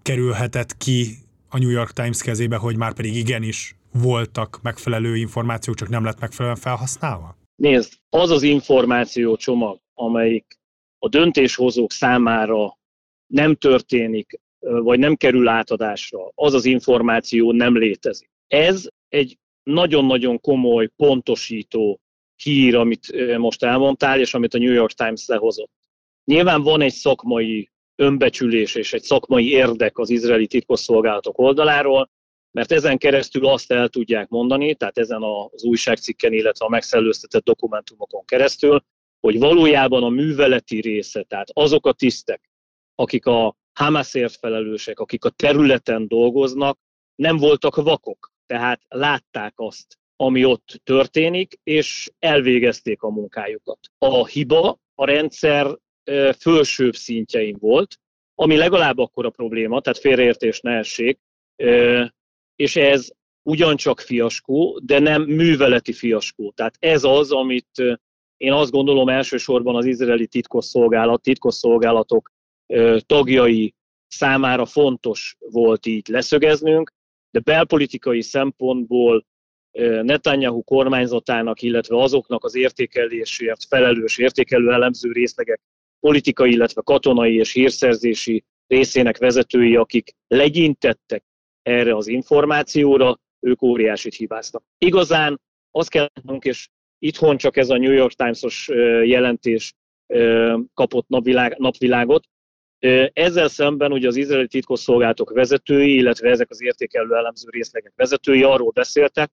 kerülhetett 0.02 0.76
ki 0.76 1.18
a 1.54 1.58
New 1.58 1.70
York 1.70 1.92
Times 1.92 2.22
kezébe, 2.22 2.56
hogy 2.56 2.76
már 2.76 2.94
pedig 2.94 3.16
igenis 3.16 3.76
voltak 3.92 4.58
megfelelő 4.62 5.16
információk, 5.16 5.76
csak 5.76 5.88
nem 5.88 6.04
lett 6.04 6.20
megfelelően 6.20 6.60
felhasználva? 6.60 7.36
Nézd, 7.56 7.92
az 8.08 8.30
az 8.30 8.42
információ 8.42 9.36
csomag, 9.36 9.80
amelyik 9.94 10.58
a 10.98 11.08
döntéshozók 11.08 11.92
számára 11.92 12.78
nem 13.26 13.54
történik, 13.54 14.40
vagy 14.58 14.98
nem 14.98 15.14
kerül 15.16 15.48
átadásra, 15.48 16.18
az 16.34 16.54
az 16.54 16.64
információ 16.64 17.52
nem 17.52 17.76
létezik. 17.76 18.30
Ez 18.46 18.88
egy 19.08 19.38
nagyon-nagyon 19.62 20.40
komoly, 20.40 20.88
pontosító 20.96 22.00
hír, 22.42 22.76
amit 22.76 23.36
most 23.38 23.62
elmondtál, 23.62 24.20
és 24.20 24.34
amit 24.34 24.54
a 24.54 24.58
New 24.58 24.72
York 24.72 24.92
Times 24.92 25.26
lehozott. 25.26 25.72
Nyilván 26.24 26.62
van 26.62 26.80
egy 26.80 26.92
szakmai 26.92 27.70
önbecsülés 28.02 28.74
és 28.74 28.92
egy 28.92 29.02
szakmai 29.02 29.50
érdek 29.50 29.98
az 29.98 30.10
izraeli 30.10 30.46
titkosszolgálatok 30.46 31.38
oldaláról, 31.38 32.10
mert 32.50 32.72
ezen 32.72 32.98
keresztül 32.98 33.46
azt 33.46 33.72
el 33.72 33.88
tudják 33.88 34.28
mondani, 34.28 34.74
tehát 34.74 34.98
ezen 34.98 35.22
az 35.22 35.64
újságcikken, 35.64 36.32
illetve 36.32 36.64
a 36.64 36.68
megszellőztetett 36.68 37.44
dokumentumokon 37.44 38.24
keresztül, 38.24 38.84
hogy 39.20 39.38
valójában 39.38 40.02
a 40.02 40.08
műveleti 40.08 40.80
része, 40.80 41.22
tehát 41.22 41.48
azok 41.52 41.86
a 41.86 41.92
tisztek, 41.92 42.50
akik 42.94 43.26
a 43.26 43.56
Hamasért 43.72 44.36
felelősek, 44.36 44.98
akik 44.98 45.24
a 45.24 45.30
területen 45.30 46.08
dolgoznak, 46.08 46.78
nem 47.14 47.36
voltak 47.36 47.76
vakok, 47.76 48.32
tehát 48.46 48.80
látták 48.88 49.52
azt, 49.56 49.98
ami 50.16 50.44
ott 50.44 50.80
történik, 50.84 51.58
és 51.62 52.10
elvégezték 52.18 53.02
a 53.02 53.10
munkájukat. 53.10 53.78
A 53.98 54.26
hiba 54.26 54.78
a 54.94 55.04
rendszer 55.04 55.78
fölsőbb 56.40 56.94
szintjein 56.94 57.56
volt, 57.60 57.96
ami 58.34 58.56
legalább 58.56 58.98
akkor 58.98 59.26
a 59.26 59.30
probléma, 59.30 59.80
tehát 59.80 59.98
félreértés 59.98 60.60
ne 60.60 60.76
essék, 60.76 61.18
és 62.56 62.76
ez 62.76 63.08
ugyancsak 63.42 64.00
fiaskó, 64.00 64.80
de 64.84 64.98
nem 64.98 65.22
műveleti 65.22 65.92
fiaskó. 65.92 66.50
Tehát 66.50 66.76
ez 66.78 67.04
az, 67.04 67.32
amit 67.32 67.98
én 68.36 68.52
azt 68.52 68.70
gondolom 68.70 69.08
elsősorban 69.08 69.76
az 69.76 69.84
izraeli 69.84 70.26
titkosszolgálat, 70.26 71.22
titkosszolgálatok 71.22 72.32
tagjai 73.06 73.74
számára 74.06 74.66
fontos 74.66 75.36
volt 75.38 75.86
így 75.86 76.08
leszögeznünk, 76.08 76.92
de 77.30 77.40
belpolitikai 77.40 78.22
szempontból 78.22 79.26
Netanyahu 80.02 80.62
kormányzatának, 80.62 81.62
illetve 81.62 81.96
azoknak 81.96 82.44
az 82.44 82.54
értékelésért 82.54 83.64
felelős 83.64 84.18
értékelő 84.18 84.72
elemző 84.72 85.12
részlegek 85.12 85.60
politikai, 86.02 86.50
illetve 86.50 86.82
katonai 86.84 87.34
és 87.34 87.52
hírszerzési 87.52 88.44
részének 88.66 89.18
vezetői, 89.18 89.76
akik 89.76 90.14
legyintettek 90.26 91.24
erre 91.62 91.96
az 91.96 92.06
információra, 92.06 93.20
ők 93.40 93.62
óriásit 93.62 94.14
hibáztak. 94.14 94.62
Igazán 94.78 95.40
azt 95.70 95.90
kell 95.90 96.08
mondjuk, 96.22 96.54
és 96.54 96.68
itthon 96.98 97.36
csak 97.36 97.56
ez 97.56 97.70
a 97.70 97.76
New 97.76 97.92
York 97.92 98.12
Times-os 98.12 98.68
jelentés 99.04 99.74
kapott 100.74 101.08
napvilág, 101.08 101.58
napvilágot. 101.58 102.24
Ezzel 103.12 103.48
szemben 103.48 103.92
ugye 103.92 104.06
az 104.06 104.16
izraeli 104.16 104.46
titkosszolgálatok 104.46 105.32
vezetői, 105.32 105.94
illetve 105.94 106.30
ezek 106.30 106.50
az 106.50 106.62
értékelő 106.62 107.14
elemző 107.14 107.48
részlegek 107.50 107.92
vezetői 107.96 108.42
arról 108.42 108.70
beszéltek, 108.70 109.30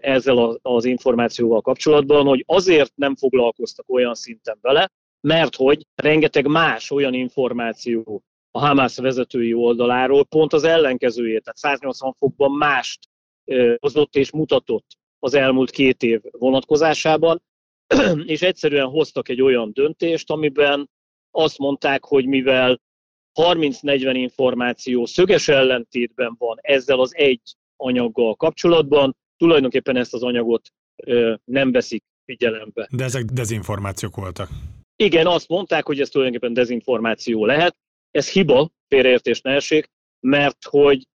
ezzel 0.00 0.58
az 0.62 0.84
információval 0.84 1.60
kapcsolatban, 1.60 2.26
hogy 2.26 2.44
azért 2.46 2.92
nem 2.94 3.16
foglalkoztak 3.16 3.88
olyan 3.88 4.14
szinten 4.14 4.58
vele, 4.60 4.90
mert 5.20 5.56
hogy 5.56 5.86
rengeteg 5.94 6.46
más 6.46 6.90
olyan 6.90 7.14
információ 7.14 8.22
a 8.50 8.58
Hamász 8.58 8.98
vezetői 8.98 9.54
oldaláról 9.54 10.24
pont 10.24 10.52
az 10.52 10.64
ellenkezőjét, 10.64 11.42
tehát 11.42 11.56
180 11.56 12.12
fokban 12.12 12.52
mást 12.52 12.98
hozott 13.78 14.14
és 14.16 14.30
mutatott 14.30 14.86
az 15.18 15.34
elmúlt 15.34 15.70
két 15.70 16.02
év 16.02 16.20
vonatkozásában, 16.30 17.42
és 18.24 18.42
egyszerűen 18.42 18.86
hoztak 18.86 19.28
egy 19.28 19.42
olyan 19.42 19.70
döntést, 19.72 20.30
amiben 20.30 20.90
azt 21.30 21.58
mondták, 21.58 22.04
hogy 22.04 22.26
mivel 22.26 22.80
30-40 23.40 24.10
információ 24.12 25.06
szöges 25.06 25.48
ellentétben 25.48 26.34
van 26.38 26.56
ezzel 26.60 27.00
az 27.00 27.14
egy 27.14 27.40
anyaggal 27.76 28.34
kapcsolatban, 28.34 29.16
tulajdonképpen 29.36 29.96
ezt 29.96 30.14
az 30.14 30.22
anyagot 30.22 30.72
nem 31.44 31.72
veszik 31.72 32.04
figyelembe. 32.24 32.88
De 32.90 33.04
ezek 33.04 33.24
dezinformációk 33.24 34.16
voltak. 34.16 34.48
Igen, 35.02 35.26
azt 35.26 35.48
mondták, 35.48 35.86
hogy 35.86 36.00
ez 36.00 36.08
tulajdonképpen 36.08 36.54
dezinformáció 36.54 37.46
lehet. 37.46 37.76
Ez 38.10 38.30
hiba, 38.30 38.70
félreértés 38.88 39.40
ne 39.40 39.50
essék, 39.54 39.90
mert 40.20 40.64
hogy 40.64 41.06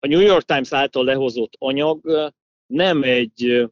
a 0.00 0.06
New 0.06 0.20
York 0.20 0.44
Times 0.44 0.72
által 0.72 1.04
lehozott 1.04 1.52
anyag 1.58 2.30
nem 2.66 3.02
egy 3.02 3.68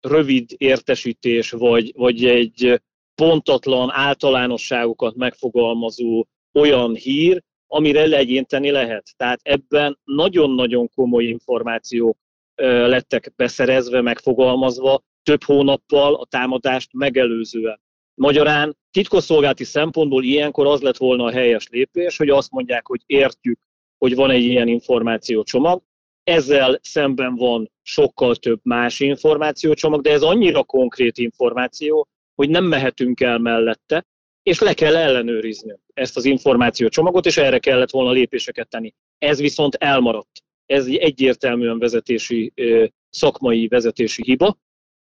rövid 0.00 0.50
értesítés, 0.56 1.50
vagy, 1.50 1.92
vagy 1.94 2.24
egy 2.24 2.82
pontatlan 3.14 3.90
általánosságokat 3.90 5.14
megfogalmazó 5.14 6.26
olyan 6.52 6.94
hír, 6.94 7.42
amire 7.66 8.06
legyinteni 8.06 8.70
lehet. 8.70 9.06
Tehát 9.16 9.40
ebben 9.42 9.98
nagyon-nagyon 10.04 10.88
komoly 10.94 11.24
információk 11.24 12.18
lettek 12.62 13.32
beszerezve, 13.36 14.00
megfogalmazva 14.00 15.02
több 15.22 15.42
hónappal 15.42 16.14
a 16.14 16.26
támadást 16.26 16.92
megelőzően. 16.92 17.80
Magyarán 18.18 18.76
titkosszolgálati 18.90 19.64
szempontból 19.64 20.24
ilyenkor 20.24 20.66
az 20.66 20.80
lett 20.80 20.96
volna 20.96 21.24
a 21.24 21.30
helyes 21.30 21.68
lépés, 21.70 22.16
hogy 22.16 22.28
azt 22.28 22.50
mondják, 22.50 22.86
hogy 22.86 23.00
értjük, 23.06 23.58
hogy 23.98 24.14
van 24.14 24.30
egy 24.30 24.42
ilyen 24.42 24.68
információcsomag, 24.68 25.82
ezzel 26.22 26.78
szemben 26.82 27.34
van 27.34 27.70
sokkal 27.82 28.36
több 28.36 28.60
más 28.62 29.00
információcsomag, 29.00 30.00
de 30.00 30.10
ez 30.10 30.22
annyira 30.22 30.64
konkrét 30.64 31.18
információ, 31.18 32.08
hogy 32.34 32.50
nem 32.50 32.64
mehetünk 32.64 33.20
el 33.20 33.38
mellette, 33.38 34.06
és 34.42 34.58
le 34.58 34.74
kell 34.74 34.96
ellenőrizni 34.96 35.74
ezt 35.94 36.16
az 36.16 36.24
információcsomagot, 36.24 37.26
és 37.26 37.36
erre 37.36 37.58
kellett 37.58 37.90
volna 37.90 38.10
lépéseket 38.10 38.68
tenni. 38.68 38.94
Ez 39.18 39.40
viszont 39.40 39.74
elmaradt. 39.74 40.42
Ez 40.66 40.86
egy 40.86 40.96
egyértelműen 40.96 41.78
vezetési, 41.78 42.52
szakmai 43.10 43.68
vezetési 43.68 44.22
hiba, 44.22 44.58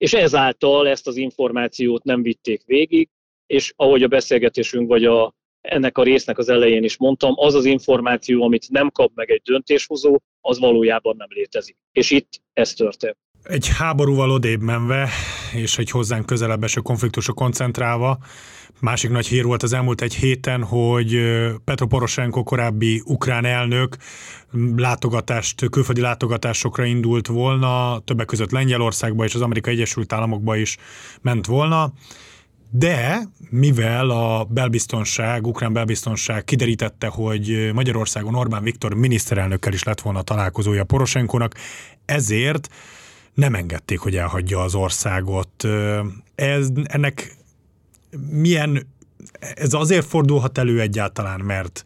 és 0.05 0.13
ezáltal 0.13 0.87
ezt 0.87 1.07
az 1.07 1.15
információt 1.15 2.03
nem 2.03 2.21
vitték 2.21 2.61
végig, 2.65 3.09
és 3.45 3.73
ahogy 3.75 4.03
a 4.03 4.07
beszélgetésünk 4.07 4.87
vagy 4.87 5.05
a, 5.05 5.33
ennek 5.61 5.97
a 5.97 6.03
résznek 6.03 6.37
az 6.37 6.49
elején 6.49 6.83
is 6.83 6.97
mondtam, 6.97 7.33
az 7.35 7.53
az 7.53 7.65
információ, 7.65 8.43
amit 8.43 8.69
nem 8.69 8.91
kap 8.91 9.11
meg 9.15 9.29
egy 9.29 9.41
döntéshozó, 9.43 10.19
az 10.41 10.59
valójában 10.59 11.15
nem 11.17 11.27
létezik. 11.29 11.77
És 11.91 12.11
itt 12.11 12.29
ez 12.53 12.73
történt. 12.73 13.17
Egy 13.43 13.67
háborúval 13.77 14.31
odébb 14.31 14.61
menve, 14.61 15.09
és 15.53 15.77
egy 15.77 15.89
hozzánk 15.89 16.25
közelebb 16.25 16.63
eső 16.63 16.81
konfliktusra 16.81 17.33
koncentrálva, 17.33 18.17
Másik 18.79 19.09
nagy 19.09 19.27
hír 19.27 19.43
volt 19.45 19.63
az 19.63 19.73
elmúlt 19.73 20.01
egy 20.01 20.15
héten, 20.15 20.63
hogy 20.63 21.19
Petro 21.63 21.87
Poroshenko 21.87 22.43
korábbi 22.43 23.01
ukrán 23.05 23.45
elnök 23.45 23.97
látogatást, 24.75 25.69
külföldi 25.69 26.01
látogatásokra 26.01 26.85
indult 26.85 27.27
volna, 27.27 27.99
többek 27.99 28.25
között 28.25 28.51
Lengyelországba 28.51 29.25
és 29.25 29.35
az 29.35 29.41
Amerikai 29.41 29.73
Egyesült 29.73 30.13
Államokba 30.13 30.55
is 30.55 30.77
ment 31.21 31.45
volna, 31.45 31.93
De 32.71 33.21
mivel 33.49 34.09
a 34.09 34.43
belbiztonság, 34.43 35.47
ukrán 35.47 35.73
belbiztonság 35.73 36.43
kiderítette, 36.43 37.07
hogy 37.07 37.71
Magyarországon 37.73 38.35
Orbán 38.35 38.63
Viktor 38.63 38.93
miniszterelnökkel 38.93 39.73
is 39.73 39.83
lett 39.83 40.01
volna 40.01 40.21
találkozója 40.21 40.83
Poroshenkónak, 40.83 41.53
ezért 42.05 42.69
nem 43.33 43.55
engedték, 43.55 43.99
hogy 43.99 44.15
elhagyja 44.15 44.61
az 44.61 44.75
országot. 44.75 45.67
Ez, 46.35 46.67
ennek 46.83 47.35
milyen, 48.29 48.87
ez 49.39 49.73
azért 49.73 50.05
fordulhat 50.05 50.57
elő 50.57 50.81
egyáltalán, 50.81 51.39
mert 51.39 51.83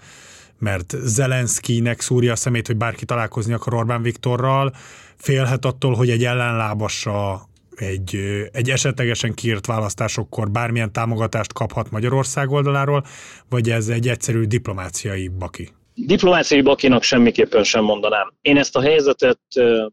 mert 0.59 0.95
Zelenszkinek 0.98 2.01
szúrja 2.01 2.31
a 2.31 2.36
szemét, 2.36 2.67
hogy 2.67 2.77
bárki 2.77 3.05
találkozni 3.05 3.53
akar 3.53 3.74
Orbán 3.74 4.01
Viktorral, 4.01 4.74
félhet 5.15 5.65
attól, 5.65 5.93
hogy 5.93 6.09
egy 6.09 6.24
ellenlábasa 6.24 7.48
egy, 7.75 8.15
egy 8.51 8.69
esetlegesen 8.69 9.33
kiírt 9.33 9.65
választásokkor 9.65 10.51
bármilyen 10.51 10.91
támogatást 10.91 11.53
kaphat 11.53 11.91
Magyarország 11.91 12.50
oldaláról, 12.50 13.03
vagy 13.50 13.69
ez 13.69 13.88
egy 13.88 14.07
egyszerű 14.07 14.43
diplomáciai 14.43 15.27
baki? 15.27 15.69
Diplomáciai 15.93 16.62
bakinak 16.62 17.03
semmiképpen 17.03 17.63
sem 17.63 17.83
mondanám. 17.83 18.33
Én 18.41 18.57
ezt 18.57 18.75
a 18.75 18.81
helyzetet 18.81 19.39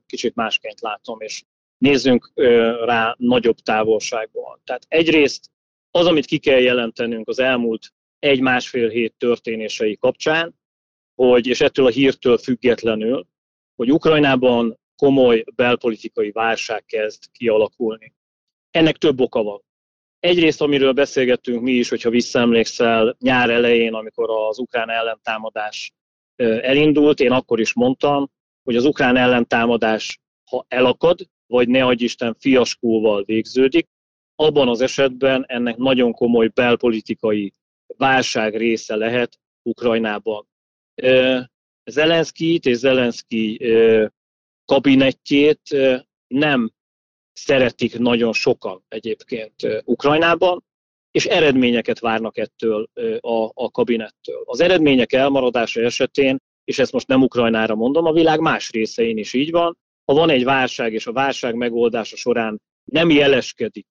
kicsit 0.06 0.34
másként 0.34 0.80
látom, 0.80 1.20
és 1.20 1.42
nézzünk 1.78 2.32
rá 2.84 3.14
nagyobb 3.18 3.56
távolságból. 3.56 4.60
Tehát 4.64 4.82
egyrészt 4.88 5.50
az, 5.96 6.06
amit 6.06 6.26
ki 6.26 6.38
kell 6.38 6.60
jelentenünk 6.60 7.28
az 7.28 7.38
elmúlt 7.38 7.92
egy-másfél 8.18 8.88
hét 8.88 9.14
történései 9.18 9.96
kapcsán, 9.96 10.54
hogy, 11.14 11.46
és 11.46 11.60
ettől 11.60 11.86
a 11.86 11.90
hírtől 11.90 12.38
függetlenül, 12.38 13.26
hogy 13.76 13.92
Ukrajnában 13.92 14.78
komoly 14.96 15.44
belpolitikai 15.54 16.30
válság 16.30 16.84
kezd 16.84 17.22
kialakulni. 17.32 18.14
Ennek 18.70 18.96
több 18.96 19.20
oka 19.20 19.42
van. 19.42 19.62
Egyrészt, 20.20 20.60
amiről 20.60 20.92
beszélgettünk 20.92 21.62
mi 21.62 21.72
is, 21.72 21.88
hogyha 21.88 22.10
visszaemlékszel 22.10 23.16
nyár 23.20 23.50
elején, 23.50 23.94
amikor 23.94 24.30
az 24.30 24.58
ukrán 24.58 24.90
ellentámadás 24.90 25.92
elindult, 26.60 27.20
én 27.20 27.32
akkor 27.32 27.60
is 27.60 27.74
mondtam, 27.74 28.30
hogy 28.62 28.76
az 28.76 28.84
ukrán 28.84 29.16
ellentámadás, 29.16 30.20
ha 30.50 30.64
elakad, 30.68 31.28
vagy 31.46 31.68
ne 31.68 31.84
adj 31.84 32.04
Isten 32.04 32.36
fiaskóval 32.38 33.22
végződik, 33.24 33.88
abban 34.36 34.68
az 34.68 34.80
esetben 34.80 35.44
ennek 35.48 35.76
nagyon 35.76 36.12
komoly 36.12 36.48
belpolitikai 36.48 37.52
válság 37.96 38.56
része 38.56 38.96
lehet 38.96 39.38
Ukrajnában. 39.62 40.48
Zelenszkit 41.84 42.66
és 42.66 42.76
Zelenszki 42.76 43.60
kabinettjét 44.64 45.60
nem 46.26 46.70
szeretik 47.32 47.98
nagyon 47.98 48.32
sokan 48.32 48.84
egyébként 48.88 49.54
Ukrajnában, 49.84 50.64
és 51.10 51.24
eredményeket 51.24 51.98
várnak 51.98 52.38
ettől 52.38 52.88
a, 53.20 53.50
a 53.54 53.70
kabinettől. 53.70 54.42
Az 54.44 54.60
eredmények 54.60 55.12
elmaradása 55.12 55.80
esetén, 55.80 56.38
és 56.64 56.78
ezt 56.78 56.92
most 56.92 57.06
nem 57.06 57.22
Ukrajnára 57.22 57.74
mondom, 57.74 58.04
a 58.04 58.12
világ 58.12 58.40
más 58.40 58.70
részein 58.70 59.18
is 59.18 59.32
így 59.32 59.50
van, 59.50 59.78
ha 60.04 60.14
van 60.14 60.30
egy 60.30 60.44
válság, 60.44 60.92
és 60.92 61.06
a 61.06 61.12
válság 61.12 61.54
megoldása 61.54 62.16
során 62.16 62.60
nem 62.84 63.10
jeleskedik 63.10 63.86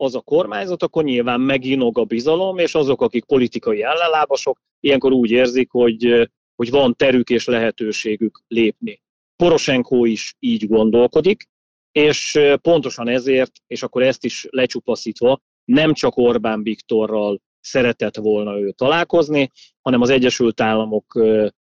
az 0.00 0.14
a 0.14 0.20
kormányzat, 0.20 0.82
akkor 0.82 1.04
nyilván 1.04 1.40
meginog 1.40 1.98
a 1.98 2.04
bizalom, 2.04 2.58
és 2.58 2.74
azok, 2.74 3.02
akik 3.02 3.24
politikai 3.24 3.82
ellenlábasok, 3.82 4.58
ilyenkor 4.80 5.12
úgy 5.12 5.30
érzik, 5.30 5.70
hogy, 5.70 6.30
hogy 6.56 6.70
van 6.70 6.96
terük 6.96 7.30
és 7.30 7.46
lehetőségük 7.46 8.42
lépni. 8.48 9.02
Poroshenko 9.36 10.04
is 10.04 10.34
így 10.38 10.68
gondolkodik, 10.68 11.48
és 11.92 12.38
pontosan 12.62 13.08
ezért, 13.08 13.52
és 13.66 13.82
akkor 13.82 14.02
ezt 14.02 14.24
is 14.24 14.46
lecsupaszítva, 14.50 15.40
nem 15.64 15.92
csak 15.92 16.16
Orbán 16.16 16.62
Viktorral 16.62 17.40
szeretett 17.60 18.16
volna 18.16 18.58
ő 18.58 18.70
találkozni, 18.70 19.50
hanem 19.80 20.00
az 20.00 20.10
Egyesült 20.10 20.60
Államok 20.60 21.20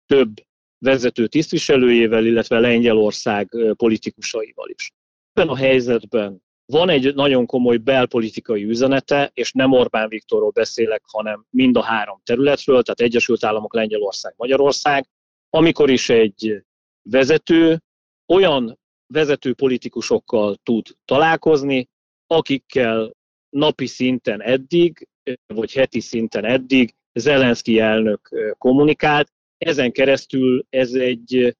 több 0.07 0.35
vezető 0.79 1.27
tisztviselőjével, 1.27 2.27
illetve 2.27 2.59
Lengyelország 2.59 3.49
politikusaival 3.77 4.69
is. 4.69 4.93
Ebben 5.33 5.49
a 5.49 5.57
helyzetben 5.57 6.45
van 6.67 6.89
egy 6.89 7.15
nagyon 7.15 7.47
komoly 7.47 7.77
belpolitikai 7.77 8.65
üzenete, 8.65 9.31
és 9.35 9.53
nem 9.53 9.73
Orbán 9.73 10.09
Viktorról 10.09 10.51
beszélek, 10.51 11.03
hanem 11.05 11.47
mind 11.51 11.77
a 11.77 11.83
három 11.83 12.21
területről, 12.25 12.83
tehát 12.83 13.01
Egyesült 13.01 13.45
Államok, 13.45 13.75
Lengyelország, 13.75 14.35
Magyarország, 14.37 15.07
amikor 15.51 15.91
is 15.91 16.09
egy 16.09 16.63
vezető 17.03 17.83
olyan 18.27 18.79
vezető 19.07 19.55
politikusokkal 19.55 20.57
tud 20.63 20.87
találkozni, 21.05 21.89
akikkel 22.27 23.17
napi 23.49 23.87
szinten 23.87 24.43
eddig, 24.43 25.09
vagy 25.47 25.73
heti 25.73 26.01
szinten 26.01 26.45
eddig 26.45 26.95
Zelenszky 27.13 27.79
elnök 27.79 28.55
kommunikált. 28.59 29.33
Ezen 29.59 29.93
keresztül 29.93 30.67
ez 30.71 30.93
egy 30.93 31.57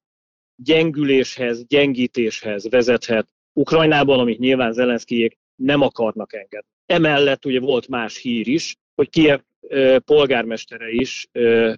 gyengüléshez, 0.55 1.65
gyengítéshez 1.65 2.69
vezethet 2.69 3.27
Ukrajnában, 3.57 4.19
amit 4.19 4.39
nyilván 4.39 4.73
Zelenszkijék 4.73 5.37
nem 5.55 5.81
akarnak 5.81 6.33
engedni. 6.33 6.69
Emellett 6.85 7.45
ugye 7.45 7.59
volt 7.59 7.87
más 7.87 8.17
hír 8.17 8.47
is, 8.47 8.75
hogy 8.95 9.09
Kiev 9.09 9.39
polgármestere 10.05 10.89
is, 10.89 11.27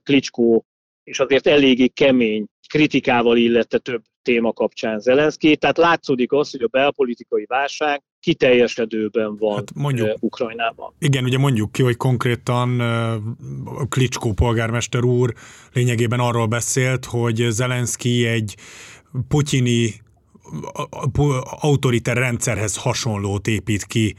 Klicskó, 0.04 0.66
és 1.04 1.20
azért 1.20 1.48
eléggé 1.48 1.88
kemény 1.88 2.46
kritikával 2.68 3.38
illette 3.38 3.78
több 3.78 4.02
téma 4.22 4.54
kapcsán 4.54 5.00
Zelenszky, 5.00 5.58
tehát 5.58 5.78
látszódik 5.78 6.32
az, 6.32 6.52
hogy 6.52 6.62
a 6.62 6.68
belpolitikai 6.68 7.46
válság 7.48 8.02
kiteljesedőben 8.20 9.36
van 9.38 9.56
hát 9.56 9.74
mondjuk, 9.76 10.18
Ukrajnában. 10.20 10.94
Igen, 11.00 11.24
ugye 11.24 11.38
mondjuk 11.38 11.72
ki, 11.72 11.84
hogy 11.84 11.98
konkrétan 11.98 12.82
Klicskó 13.90 14.34
polgármester 14.34 15.04
úr 15.04 15.34
lényegében 15.74 16.20
arról 16.20 16.48
beszélt, 16.48 17.06
hogy 17.06 17.36
Zelenszky 17.36 18.26
egy 18.28 18.56
putyini 19.28 19.94
autoriter 21.60 22.18
rendszerhez 22.18 22.78
hasonlót 22.78 23.48
épít 23.48 23.86
ki 23.86 24.16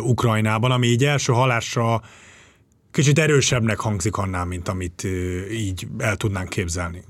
Ukrajnában, 0.00 0.70
ami 0.70 0.86
így 0.86 1.04
első 1.04 1.32
halásra 1.32 2.00
kicsit 2.90 3.18
erősebbnek 3.18 3.78
hangzik 3.78 4.16
annál, 4.16 4.44
mint 4.44 4.68
amit 4.68 5.06
így 5.50 5.86
el 5.98 6.16
tudnánk 6.16 6.48
képzelni. 6.48 7.02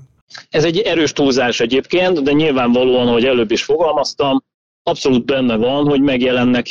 Ez 0.49 0.63
egy 0.63 0.79
erős 0.79 1.11
túlzás 1.11 1.59
egyébként, 1.59 2.23
de 2.23 2.31
nyilvánvalóan, 2.31 3.07
ahogy 3.07 3.25
előbb 3.25 3.51
is 3.51 3.63
fogalmaztam, 3.63 4.43
abszolút 4.83 5.25
benne 5.25 5.55
van, 5.55 5.87
hogy 5.87 6.01
megjelennek 6.01 6.67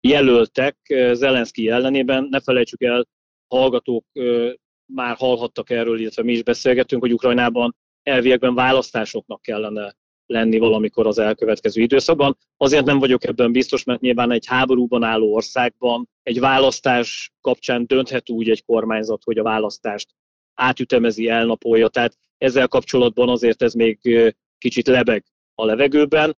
jelöltek 0.00 0.76
Zelenszky 1.12 1.68
ellenében. 1.68 2.26
Ne 2.30 2.40
felejtsük 2.40 2.82
el, 2.82 3.06
hallgatók 3.48 4.04
már 4.92 5.16
hallhattak 5.16 5.70
erről, 5.70 6.00
illetve 6.00 6.22
mi 6.22 6.32
is 6.32 6.42
beszélgetünk, 6.42 7.02
hogy 7.02 7.12
Ukrajnában 7.12 7.76
elviekben 8.02 8.54
választásoknak 8.54 9.42
kellene 9.42 9.96
lenni 10.30 10.58
valamikor 10.58 11.06
az 11.06 11.18
elkövetkező 11.18 11.82
időszakban. 11.82 12.36
Azért 12.56 12.84
nem 12.84 12.98
vagyok 12.98 13.24
ebben 13.24 13.52
biztos, 13.52 13.84
mert 13.84 14.00
nyilván 14.00 14.30
egy 14.30 14.46
háborúban 14.46 15.02
álló 15.02 15.34
országban 15.34 16.08
egy 16.22 16.40
választás 16.40 17.32
kapcsán 17.40 17.86
dönthet 17.86 18.30
úgy 18.30 18.50
egy 18.50 18.64
kormányzat, 18.64 19.22
hogy 19.24 19.38
a 19.38 19.42
választást 19.42 20.08
átütemezi, 20.54 21.28
elnapolja. 21.28 21.88
Tehát 21.88 22.16
ezzel 22.38 22.68
kapcsolatban 22.68 23.28
azért 23.28 23.62
ez 23.62 23.72
még 23.72 23.98
kicsit 24.58 24.86
lebeg 24.86 25.24
a 25.54 25.64
levegőben, 25.64 26.36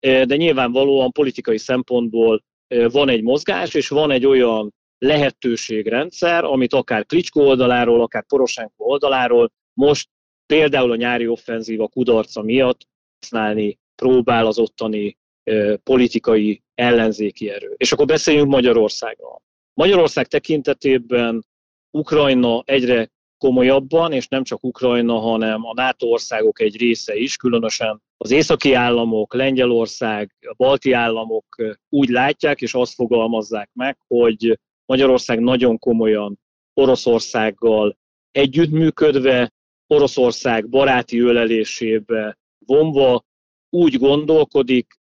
de 0.00 0.36
nyilvánvalóan 0.36 1.12
politikai 1.12 1.58
szempontból 1.58 2.44
van 2.68 3.08
egy 3.08 3.22
mozgás, 3.22 3.74
és 3.74 3.88
van 3.88 4.10
egy 4.10 4.26
olyan 4.26 4.74
lehetőségrendszer, 4.98 6.44
amit 6.44 6.72
akár 6.72 7.06
Klicsko 7.06 7.40
oldaláról, 7.40 8.02
akár 8.02 8.26
Poroshenko 8.26 8.84
oldaláról 8.84 9.52
most 9.72 10.08
például 10.46 10.90
a 10.90 10.96
nyári 10.96 11.26
offenzíva 11.26 11.88
kudarca 11.88 12.42
miatt 12.42 12.90
használni 13.22 13.78
próbál 13.94 14.46
az 14.46 14.58
ottani 14.58 15.16
politikai 15.82 16.62
ellenzéki 16.74 17.50
erő. 17.50 17.74
És 17.76 17.92
akkor 17.92 18.06
beszéljünk 18.06 18.48
Magyarországról. 18.48 19.42
Magyarország 19.74 20.26
tekintetében 20.26 21.44
Ukrajna 21.90 22.62
egyre 22.64 23.10
komolyabban, 23.38 24.12
és 24.12 24.28
nem 24.28 24.44
csak 24.44 24.64
Ukrajna, 24.64 25.18
hanem 25.18 25.64
a 25.64 25.72
NATO 25.74 26.06
országok 26.06 26.60
egy 26.60 26.76
része 26.76 27.14
is, 27.16 27.36
különösen 27.36 28.02
az 28.16 28.30
északi 28.30 28.72
államok, 28.72 29.34
Lengyelország, 29.34 30.34
a 30.40 30.54
balti 30.56 30.92
államok 30.92 31.46
úgy 31.88 32.08
látják, 32.08 32.60
és 32.60 32.74
azt 32.74 32.94
fogalmazzák 32.94 33.70
meg, 33.72 33.98
hogy 34.06 34.58
Magyarország 34.86 35.40
nagyon 35.40 35.78
komolyan 35.78 36.38
Oroszországgal 36.74 37.96
együttműködve, 38.30 39.52
Oroszország 39.86 40.68
baráti 40.68 41.20
ölelésébe 41.20 42.36
vonva 42.66 43.24
úgy 43.70 43.98
gondolkodik, 43.98 45.00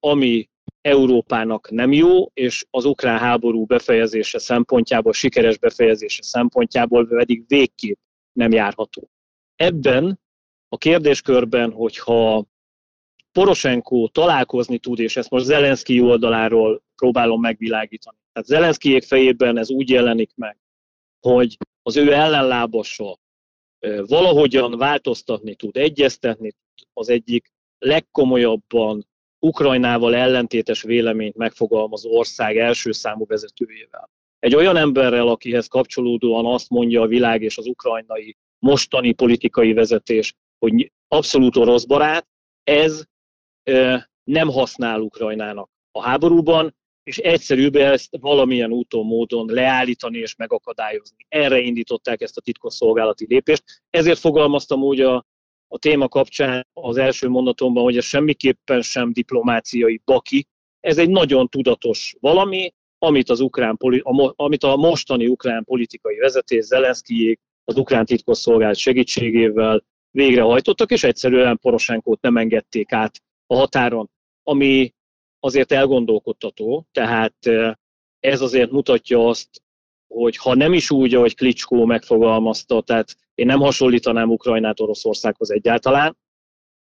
ami 0.00 0.48
Európának 0.80 1.70
nem 1.70 1.92
jó, 1.92 2.26
és 2.34 2.66
az 2.70 2.84
ukrán 2.84 3.18
háború 3.18 3.64
befejezése 3.64 4.38
szempontjából, 4.38 5.12
sikeres 5.12 5.58
befejezése 5.58 6.22
szempontjából 6.22 7.06
pedig 7.06 7.44
végképp 7.46 7.98
nem 8.32 8.52
járható. 8.52 9.10
Ebben 9.56 10.20
a 10.68 10.76
kérdéskörben, 10.76 11.72
hogyha 11.72 12.46
Poroshenko 13.32 14.08
találkozni 14.08 14.78
tud, 14.78 14.98
és 14.98 15.16
ezt 15.16 15.30
most 15.30 15.44
Zelenszky 15.44 16.00
oldaláról 16.00 16.82
próbálom 16.96 17.40
megvilágítani. 17.40 18.16
Tehát 18.32 18.48
Zelenszkijék 18.48 19.02
fejében 19.02 19.58
ez 19.58 19.70
úgy 19.70 19.90
jelenik 19.90 20.30
meg, 20.34 20.58
hogy 21.20 21.56
az 21.82 21.96
ő 21.96 22.12
ellenlábasa 22.12 23.18
valahogyan 24.06 24.78
változtatni 24.78 25.54
tud, 25.54 25.76
egyeztetni 25.76 26.52
az 26.92 27.08
egyik 27.08 27.52
legkomolyabban 27.78 29.08
Ukrajnával 29.38 30.14
ellentétes 30.14 30.82
véleményt 30.82 31.36
megfogalmazó 31.36 32.10
ország 32.10 32.56
első 32.56 32.92
számú 32.92 33.26
vezetőjével. 33.26 34.10
Egy 34.38 34.54
olyan 34.54 34.76
emberrel, 34.76 35.28
akihez 35.28 35.66
kapcsolódóan 35.66 36.46
azt 36.46 36.68
mondja 36.70 37.02
a 37.02 37.06
világ 37.06 37.42
és 37.42 37.58
az 37.58 37.66
ukrajnai 37.66 38.36
mostani 38.58 39.12
politikai 39.12 39.72
vezetés, 39.72 40.34
hogy 40.58 40.92
abszolút 41.08 41.56
orosz 41.56 41.84
barát, 41.84 42.26
ez 42.62 43.04
nem 44.24 44.48
használ 44.48 45.00
Ukrajnának 45.00 45.70
a 45.92 46.02
háborúban, 46.02 46.74
és 47.02 47.18
egyszerűbb 47.18 47.74
ezt 47.74 48.16
valamilyen 48.20 48.72
úton, 48.72 49.06
módon 49.06 49.46
leállítani 49.46 50.18
és 50.18 50.36
megakadályozni. 50.36 51.26
Erre 51.28 51.58
indították 51.58 52.20
ezt 52.20 52.36
a 52.36 52.40
titkosszolgálati 52.40 53.26
lépést. 53.28 53.64
Ezért 53.90 54.18
fogalmaztam 54.18 54.82
úgy 54.82 55.00
a, 55.00 55.26
a 55.72 55.78
téma 55.78 56.08
kapcsán 56.08 56.66
az 56.72 56.96
első 56.96 57.28
mondatomban, 57.28 57.82
hogy 57.82 57.96
ez 57.96 58.04
semmiképpen 58.04 58.82
sem 58.82 59.12
diplomáciai 59.12 60.00
baki, 60.04 60.46
ez 60.80 60.98
egy 60.98 61.10
nagyon 61.10 61.48
tudatos 61.48 62.14
valami, 62.20 62.74
amit, 62.98 63.30
az 63.30 63.40
ukrán, 63.40 63.76
amit 64.36 64.64
a 64.64 64.76
mostani 64.76 65.26
ukrán 65.26 65.64
politikai 65.64 66.16
vezetés 66.16 66.64
Zelenszkijék 66.64 67.40
az 67.64 67.76
ukrán 67.76 68.04
titkosszolgálat 68.04 68.76
segítségével 68.76 69.84
végrehajtottak, 70.10 70.90
és 70.90 71.04
egyszerűen 71.04 71.58
Poroshenkót 71.58 72.20
nem 72.20 72.36
engedték 72.36 72.92
át 72.92 73.22
a 73.46 73.54
határon, 73.54 74.10
ami 74.42 74.94
azért 75.40 75.72
elgondolkodtató, 75.72 76.86
tehát 76.92 77.36
ez 78.20 78.40
azért 78.40 78.70
mutatja 78.70 79.28
azt, 79.28 79.62
hogy 80.14 80.36
ha 80.36 80.54
nem 80.54 80.72
is 80.72 80.90
úgy, 80.90 81.14
ahogy 81.14 81.34
Klitschko 81.34 81.84
megfogalmazta, 81.84 82.80
tehát 82.80 83.16
én 83.34 83.46
nem 83.46 83.60
hasonlítanám 83.60 84.30
Ukrajnát 84.30 84.80
Oroszországhoz 84.80 85.50
egyáltalán, 85.50 86.16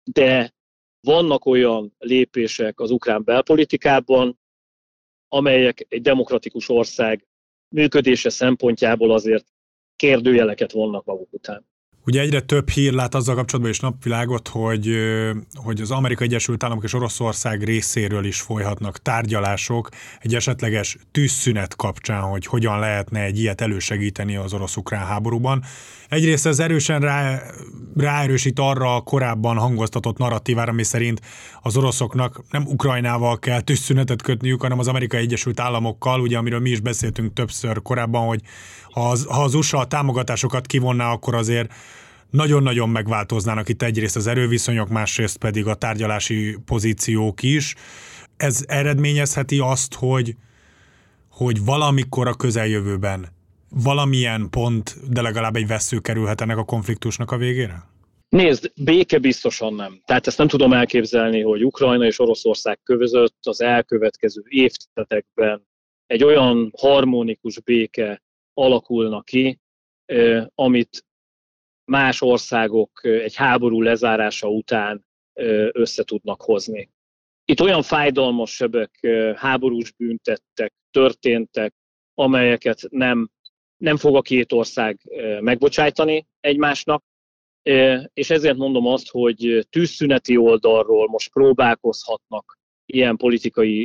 de 0.03 0.53
vannak 0.99 1.45
olyan 1.45 1.95
lépések 1.97 2.79
az 2.79 2.91
ukrán 2.91 3.23
belpolitikában, 3.23 4.39
amelyek 5.27 5.85
egy 5.89 6.01
demokratikus 6.01 6.69
ország 6.69 7.27
működése 7.75 8.29
szempontjából 8.29 9.11
azért 9.11 9.45
kérdőjeleket 9.95 10.71
vonnak 10.71 11.05
maguk 11.05 11.33
után. 11.33 11.67
Ugye 12.05 12.21
egyre 12.21 12.39
több 12.39 12.69
hír 12.69 12.93
lát 12.93 13.15
azzal 13.15 13.35
kapcsolatban 13.35 13.73
is 13.73 13.79
napvilágot, 13.79 14.47
hogy, 14.47 14.97
hogy 15.53 15.81
az 15.81 15.91
Amerikai 15.91 16.27
Egyesült 16.27 16.63
Államok 16.63 16.83
és 16.83 16.93
Oroszország 16.93 17.63
részéről 17.63 18.25
is 18.25 18.41
folyhatnak 18.41 18.97
tárgyalások 18.97 19.89
egy 20.19 20.35
esetleges 20.35 20.97
tűzszünet 21.11 21.75
kapcsán, 21.75 22.21
hogy 22.21 22.45
hogyan 22.45 22.79
lehetne 22.79 23.23
egy 23.23 23.39
ilyet 23.39 23.61
elősegíteni 23.61 24.35
az 24.35 24.53
orosz-ukrán 24.53 25.05
háborúban. 25.05 25.63
Egyrészt 26.09 26.45
ez 26.45 26.59
erősen 26.59 27.01
rá, 27.01 27.41
ráerősít 27.97 28.59
arra 28.59 28.95
a 28.95 29.01
korábban 29.01 29.57
hangoztatott 29.57 30.17
narratívára, 30.17 30.71
ami 30.71 30.83
szerint 30.83 31.21
az 31.61 31.77
oroszoknak 31.77 32.43
nem 32.49 32.65
Ukrajnával 32.65 33.39
kell 33.39 33.61
tűzszünetet 33.61 34.21
kötniük, 34.21 34.61
hanem 34.61 34.79
az 34.79 34.87
Amerikai 34.87 35.19
Egyesült 35.19 35.59
Államokkal, 35.59 36.19
ugye 36.19 36.37
amiről 36.37 36.59
mi 36.59 36.69
is 36.69 36.79
beszéltünk 36.79 37.33
többször 37.33 37.81
korábban, 37.81 38.27
hogy 38.27 38.41
ha 38.93 39.09
az, 39.09 39.25
ha 39.29 39.43
az 39.43 39.53
USA 39.53 39.85
támogatásokat 39.85 40.65
kivonná, 40.65 41.11
akkor 41.11 41.35
azért 41.35 41.73
nagyon-nagyon 42.33 42.89
megváltoznának 42.89 43.69
itt 43.69 43.81
egyrészt 43.81 44.15
az 44.15 44.27
erőviszonyok, 44.27 44.89
másrészt 44.89 45.37
pedig 45.37 45.67
a 45.67 45.75
tárgyalási 45.75 46.57
pozíciók 46.65 47.43
is. 47.43 47.75
Ez 48.37 48.63
eredményezheti 48.67 49.59
azt, 49.59 49.93
hogy, 49.93 50.35
hogy 51.29 51.65
valamikor 51.65 52.27
a 52.27 52.33
közeljövőben 52.33 53.27
valamilyen 53.83 54.49
pont, 54.49 55.11
de 55.11 55.21
legalább 55.21 55.55
egy 55.55 55.67
vesző 55.67 55.99
kerülhet 55.99 56.41
ennek 56.41 56.57
a 56.57 56.63
konfliktusnak 56.63 57.31
a 57.31 57.37
végére? 57.37 57.83
Nézd, 58.29 58.71
béke 58.75 59.17
biztosan 59.17 59.73
nem. 59.73 60.01
Tehát 60.05 60.27
ezt 60.27 60.37
nem 60.37 60.47
tudom 60.47 60.73
elképzelni, 60.73 61.41
hogy 61.41 61.65
Ukrajna 61.65 62.05
és 62.05 62.19
Oroszország 62.19 62.79
között 62.83 63.45
az 63.45 63.61
elkövetkező 63.61 64.43
évtizedekben 64.47 65.67
egy 66.07 66.23
olyan 66.23 66.73
harmonikus 66.77 67.59
béke 67.59 68.21
alakulna 68.53 69.21
ki, 69.21 69.59
amit 70.55 71.05
más 71.85 72.21
országok 72.21 73.03
egy 73.03 73.35
háború 73.35 73.81
lezárása 73.81 74.47
után 74.47 75.05
össze 75.71 76.03
tudnak 76.03 76.41
hozni. 76.41 76.89
Itt 77.45 77.61
olyan 77.61 77.81
fájdalmas 77.81 78.55
sebek, 78.55 79.07
háborús 79.35 79.91
büntettek, 79.91 80.73
történtek, 80.91 81.73
amelyeket 82.13 82.81
nem, 82.89 83.29
nem 83.77 83.97
fog 83.97 84.15
a 84.15 84.21
két 84.21 84.51
ország 84.51 84.99
megbocsájtani 85.39 86.27
egymásnak, 86.39 87.03
és 88.13 88.29
ezért 88.29 88.57
mondom 88.57 88.87
azt, 88.87 89.09
hogy 89.09 89.67
tűzszüneti 89.69 90.37
oldalról 90.37 91.07
most 91.07 91.31
próbálkozhatnak 91.31 92.57
ilyen 92.85 93.17
politikai, 93.17 93.83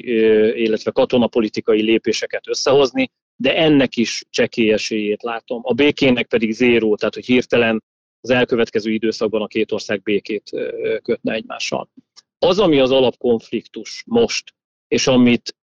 illetve 0.62 0.90
katonapolitikai 0.90 1.82
lépéseket 1.82 2.48
összehozni, 2.48 3.11
de 3.40 3.57
ennek 3.57 3.96
is 3.96 4.24
csekély 4.31 4.72
esélyét 4.72 5.22
látom. 5.22 5.61
A 5.64 5.72
békének 5.72 6.27
pedig 6.27 6.53
zéró, 6.53 6.96
tehát 6.96 7.14
hogy 7.14 7.27
hirtelen 7.27 7.83
az 8.20 8.31
elkövetkező 8.31 8.92
időszakban 8.92 9.42
a 9.42 9.46
két 9.46 9.72
ország 9.72 10.03
békét 10.03 10.51
kötne 11.03 11.33
egymással. 11.33 11.90
Az, 12.38 12.59
ami 12.59 12.79
az 12.79 12.90
alapkonfliktus 12.90 14.03
most, 14.07 14.55
és 14.88 15.07
amit 15.07 15.57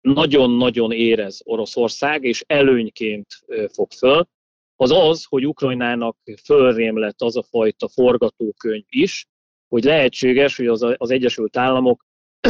nagyon-nagyon 0.00 0.92
érez 0.92 1.40
Oroszország, 1.44 2.24
és 2.24 2.44
előnyként 2.46 3.26
fog 3.72 3.92
föl, 3.92 4.28
az 4.76 4.90
az, 4.90 5.24
hogy 5.24 5.46
Ukrajnának 5.46 6.16
fölrém 6.44 6.98
lett 6.98 7.20
az 7.20 7.36
a 7.36 7.42
fajta 7.42 7.88
forgatókönyv 7.88 8.84
is, 8.88 9.26
hogy 9.68 9.84
lehetséges, 9.84 10.56
hogy 10.56 10.66
az, 10.66 10.86
az 10.96 11.10
Egyesült 11.10 11.56
Államok 11.56 12.06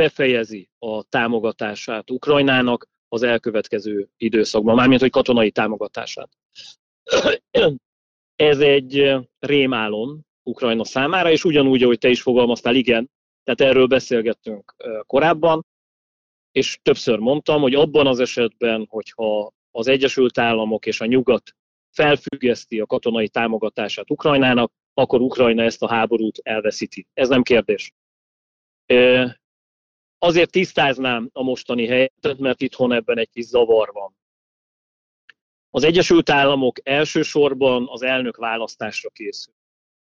befejezi 0.00 0.70
a 0.78 1.02
támogatását 1.02 2.10
Ukrajnának 2.10 2.88
az 3.12 3.22
elkövetkező 3.22 4.08
időszakban, 4.16 4.74
mármint 4.74 5.00
hogy 5.00 5.10
katonai 5.10 5.50
támogatását. 5.50 6.30
Ez 8.36 8.60
egy 8.60 9.16
rémálom 9.38 10.20
Ukrajna 10.42 10.84
számára, 10.84 11.30
és 11.30 11.44
ugyanúgy, 11.44 11.82
ahogy 11.82 11.98
te 11.98 12.08
is 12.08 12.22
fogalmaztál, 12.22 12.74
igen, 12.74 13.10
tehát 13.44 13.72
erről 13.72 13.86
beszélgettünk 13.86 14.74
korábban, 15.06 15.66
és 16.52 16.78
többször 16.82 17.18
mondtam, 17.18 17.60
hogy 17.60 17.74
abban 17.74 18.06
az 18.06 18.20
esetben, 18.20 18.86
hogyha 18.88 19.52
az 19.70 19.86
Egyesült 19.86 20.38
Államok 20.38 20.86
és 20.86 21.00
a 21.00 21.06
Nyugat 21.06 21.54
felfüggeszti 21.90 22.80
a 22.80 22.86
katonai 22.86 23.28
támogatását 23.28 24.10
Ukrajnának, 24.10 24.72
akkor 24.94 25.20
Ukrajna 25.20 25.62
ezt 25.62 25.82
a 25.82 25.88
háborút 25.88 26.40
elveszíti. 26.42 27.06
Ez 27.14 27.28
nem 27.28 27.42
kérdés. 27.42 27.92
Azért 30.22 30.50
tisztáznám 30.50 31.30
a 31.32 31.42
mostani 31.42 31.86
helyzetet, 31.86 32.38
mert 32.38 32.62
itthon 32.62 32.92
ebben 32.92 33.18
egy 33.18 33.30
kis 33.30 33.44
zavar 33.44 33.90
van. 33.92 34.16
Az 35.70 35.84
Egyesült 35.84 36.30
Államok 36.30 36.76
elsősorban 36.82 37.86
az 37.88 38.02
elnök 38.02 38.36
választásra 38.36 39.10
készül. 39.10 39.54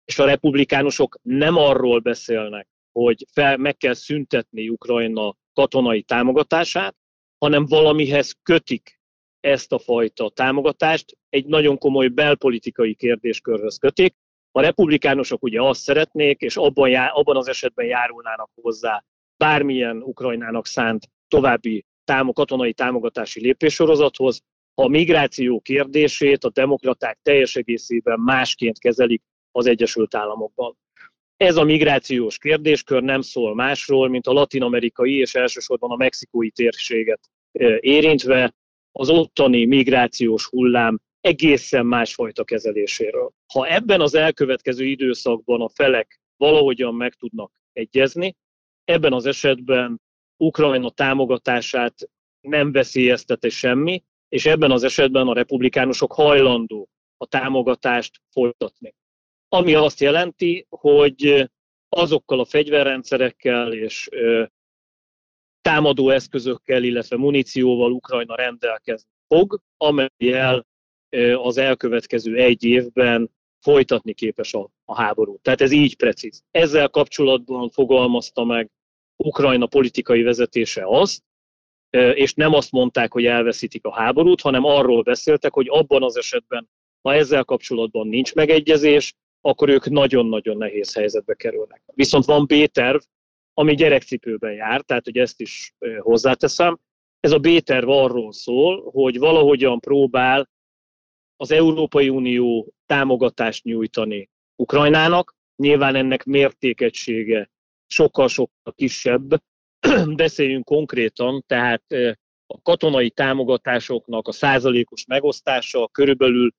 És 0.05 0.19
a 0.19 0.25
republikánusok 0.25 1.19
nem 1.23 1.57
arról 1.57 1.99
beszélnek, 1.99 2.69
hogy 2.93 3.27
fel, 3.33 3.57
meg 3.57 3.77
kell 3.77 3.95
szüntetni 3.95 4.69
Ukrajna 4.69 5.37
katonai 5.53 6.03
támogatását, 6.03 6.97
hanem 7.39 7.67
valamihez 7.67 8.37
kötik 8.43 9.01
ezt 9.41 9.73
a 9.73 9.79
fajta 9.79 10.31
támogatást, 10.31 11.17
egy 11.29 11.47
nagyon 11.47 11.79
komoly 11.79 12.09
belpolitikai 12.09 12.95
kérdéskörhöz 12.95 13.77
kötik. 13.77 14.15
A 14.53 14.61
republikánusok 14.61 15.43
ugye 15.43 15.63
azt 15.63 15.83
szeretnék, 15.83 16.41
és 16.41 16.57
abban, 16.57 16.89
já, 16.89 17.07
abban 17.13 17.37
az 17.37 17.49
esetben 17.49 17.87
járulnának 17.87 18.51
hozzá 18.63 19.05
bármilyen 19.45 20.03
Ukrajnának 20.03 20.67
szánt 20.67 21.09
további 21.29 21.85
támo, 22.05 22.33
katonai 22.33 22.73
támogatási 22.73 23.41
lépéssorozathoz, 23.41 24.41
a 24.75 24.89
migráció 24.89 25.61
kérdését 25.61 26.45
a 26.45 26.51
demokraták 26.51 27.19
teljes 27.23 27.57
egészében 27.57 28.21
másként 28.21 28.79
kezelik 28.79 29.23
az 29.53 29.67
Egyesült 29.67 30.15
Államokban. 30.15 30.77
Ez 31.37 31.57
a 31.57 31.65
migrációs 31.65 32.39
kérdéskör 32.39 33.03
nem 33.03 33.21
szól 33.21 33.55
másról, 33.55 34.09
mint 34.09 34.27
a 34.27 34.33
latinamerikai 34.33 35.19
és 35.19 35.35
elsősorban 35.35 35.91
a 35.91 35.97
mexikói 35.97 36.51
térséget 36.51 37.21
érintve 37.81 38.55
az 38.93 39.11
ottani 39.11 39.65
migrációs 39.65 40.47
hullám 40.47 41.01
egészen 41.21 41.87
másfajta 41.87 42.45
kezeléséről. 42.45 43.31
Ha 43.53 43.67
ebben 43.67 44.01
az 44.01 44.15
elkövetkező 44.15 44.85
időszakban 44.85 45.61
a 45.61 45.69
felek 45.69 46.21
valahogyan 46.37 46.95
meg 46.95 47.15
tudnak 47.15 47.53
egyezni, 47.73 48.37
ebben 48.85 49.13
az 49.13 49.27
esetben 49.27 50.01
Ukrajna 50.37 50.91
támogatását 50.91 52.11
nem 52.41 52.73
veszélyezteti 52.73 53.49
semmi, 53.49 54.03
és 54.29 54.47
ebben 54.47 54.71
az 54.71 54.83
esetben 54.83 55.27
a 55.27 55.35
republikánusok 55.35 56.13
hajlandó 56.13 56.89
a 57.17 57.27
támogatást 57.27 58.21
folytatni. 58.31 58.95
Ami 59.49 59.75
azt 59.75 60.01
jelenti, 60.01 60.67
hogy 60.69 61.51
azokkal 61.89 62.41
a 62.41 62.45
fegyverrendszerekkel 62.45 63.73
és 63.73 64.09
támadó 65.61 66.11
eszközökkel, 66.11 66.83
illetve 66.83 67.17
munícióval 67.17 67.93
Ukrajna 67.93 68.35
rendelkezni 68.35 69.11
fog, 69.27 69.61
amelyel 69.77 70.67
az 71.35 71.57
elkövetkező 71.57 72.37
egy 72.37 72.65
évben 72.65 73.31
folytatni 73.61 74.13
képes 74.15 74.55
a, 74.55 74.71
a 74.85 75.01
háborút. 75.01 75.43
Tehát 75.43 75.61
ez 75.61 75.73
így 75.73 75.97
precíz. 75.97 76.43
Ezzel 76.51 76.89
kapcsolatban 76.89 77.71
fogalmazta 77.71 78.45
meg 78.45 78.71
Ukrajna 79.17 79.67
politikai 79.67 80.23
vezetése 80.23 80.83
azt, 80.87 81.23
és 81.91 82.35
nem 82.35 82.53
azt 82.53 82.73
mondták, 82.73 83.13
hogy 83.13 83.27
elveszítik 83.27 83.85
a 83.85 83.95
háborút, 83.95 84.41
hanem 84.41 84.65
arról 84.65 85.03
beszéltek, 85.03 85.53
hogy 85.53 85.67
abban 85.69 86.03
az 86.03 86.17
esetben, 86.17 86.69
ha 87.03 87.15
ezzel 87.15 87.45
kapcsolatban 87.45 88.09
nincs 88.09 88.35
megegyezés, 88.35 89.15
akkor 89.41 89.69
ők 89.69 89.89
nagyon-nagyon 89.89 90.57
nehéz 90.57 90.95
helyzetbe 90.95 91.35
kerülnek. 91.35 91.83
Viszont 91.87 92.25
van 92.25 92.47
B-terv, 92.47 93.01
ami 93.55 93.75
gyerekcipőben 93.75 94.53
jár, 94.53 94.81
tehát 94.81 95.05
hogy 95.05 95.19
ezt 95.19 95.41
is 95.41 95.75
hozzáteszem. 95.99 96.79
Ez 97.21 97.33
a 97.33 97.39
B-terv 97.39 97.89
arról 97.89 98.33
szól, 98.33 98.91
hogy 98.91 99.19
valahogyan 99.19 99.81
próbál 99.81 100.51
az 101.37 101.51
Európai 101.51 102.09
Unió 102.09 102.73
támogatást 102.87 103.65
nyújtani 103.65 104.31
Ukrajnának. 104.57 105.35
Nyilván 105.57 105.95
ennek 105.95 106.25
mértékegysége 106.25 107.51
sokkal-sokkal 107.87 108.73
kisebb. 108.77 109.43
Beszéljünk 110.17 110.65
konkrétan, 110.65 111.45
tehát 111.47 111.85
a 112.47 112.61
katonai 112.63 113.11
támogatásoknak 113.11 114.29
a 114.29 114.33
százalékos 114.33 115.07
megosztása 115.07 115.89
körülbelül 115.89 116.51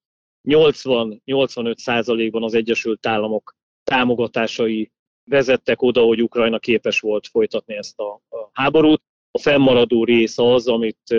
80-85 0.47 1.77
százalékban 1.77 2.43
az 2.43 2.53
Egyesült 2.53 3.05
Államok 3.05 3.55
támogatásai 3.84 4.91
vezettek 5.29 5.81
oda, 5.81 6.01
hogy 6.01 6.21
Ukrajna 6.23 6.60
képes 6.60 6.99
volt 6.99 7.27
folytatni 7.27 7.75
ezt 7.75 7.99
a, 7.99 8.13
a 8.13 8.49
háborút. 8.51 9.01
A 9.31 9.39
fennmaradó 9.39 10.03
rész 10.03 10.38
az, 10.38 10.67
amit 10.67 11.15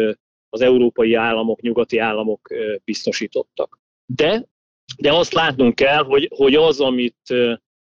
az 0.49 0.61
európai 0.61 1.15
államok, 1.15 1.61
nyugati 1.61 1.99
államok 1.99 2.49
biztosítottak. 2.85 3.81
De, 4.07 4.49
de 4.97 5.13
azt 5.13 5.33
látnunk 5.33 5.75
kell, 5.75 6.05
hogy, 6.05 6.31
hogy 6.35 6.55
az, 6.55 6.81
amit 6.81 7.35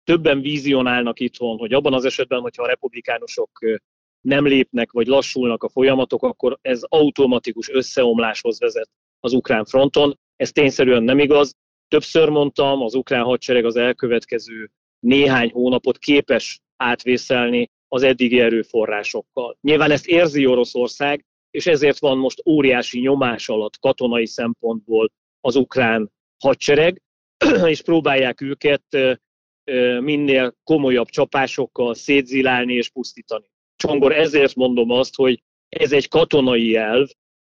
többen 0.05 0.41
vízionálnak 0.41 1.21
itthon, 1.21 1.59
hogy 1.59 1.73
abban 1.73 1.95
az 1.95 2.05
esetben, 2.05 2.41
hogyha 2.41 2.63
a 2.63 2.67
republikánusok 2.67 3.51
nem 4.21 4.47
lépnek, 4.47 4.93
vagy 4.93 5.07
lassulnak 5.07 5.63
a 5.63 5.69
folyamatok, 5.69 6.23
akkor 6.23 6.59
ez 6.63 6.83
automatikus 6.89 7.69
összeomláshoz 7.69 8.59
vezet 8.61 8.91
az 9.21 9.33
ukrán 9.33 9.65
fronton. 9.65 10.19
Ez 10.37 10.51
tényszerűen 10.51 11.03
nem 11.03 11.19
igaz. 11.19 11.55
Többször 11.89 12.29
mondtam, 12.29 12.83
az 12.83 12.95
ukrán 12.95 13.25
hadsereg 13.25 13.65
az 13.65 13.77
elkövetkező 13.77 14.71
néhány 15.01 15.51
hónapot 15.51 15.99
képes 15.99 16.61
átvészelni 16.77 17.71
az 17.89 18.03
eddigi 18.03 18.41
erőforrásokkal. 18.41 19.57
Nyilván 19.61 19.91
ezt 19.91 20.07
érzi 20.07 20.47
Oroszország, 20.47 21.25
és 21.51 21.67
ezért 21.67 21.99
van 21.99 22.19
most 22.19 22.43
óriási 22.47 23.01
nyomás 23.01 23.49
alatt 23.49 23.79
katonai 23.79 24.27
szempontból 24.27 25.13
az 25.41 25.57
ukrán 25.57 26.13
hadsereg, 26.45 27.03
és 27.73 27.83
próbálják 27.83 28.41
őket 28.41 28.85
minél 30.01 30.55
komolyabb 30.65 31.09
csapásokkal 31.09 31.95
szétzilálni 31.95 32.75
és 32.75 32.91
pusztítani. 32.91 33.47
Csongor, 33.77 34.13
ezért 34.13 34.55
mondom 34.55 34.91
azt, 34.91 35.15
hogy 35.15 35.43
ez 35.69 35.93
egy 35.93 36.09
katonai 36.09 36.77
elv, 36.77 37.09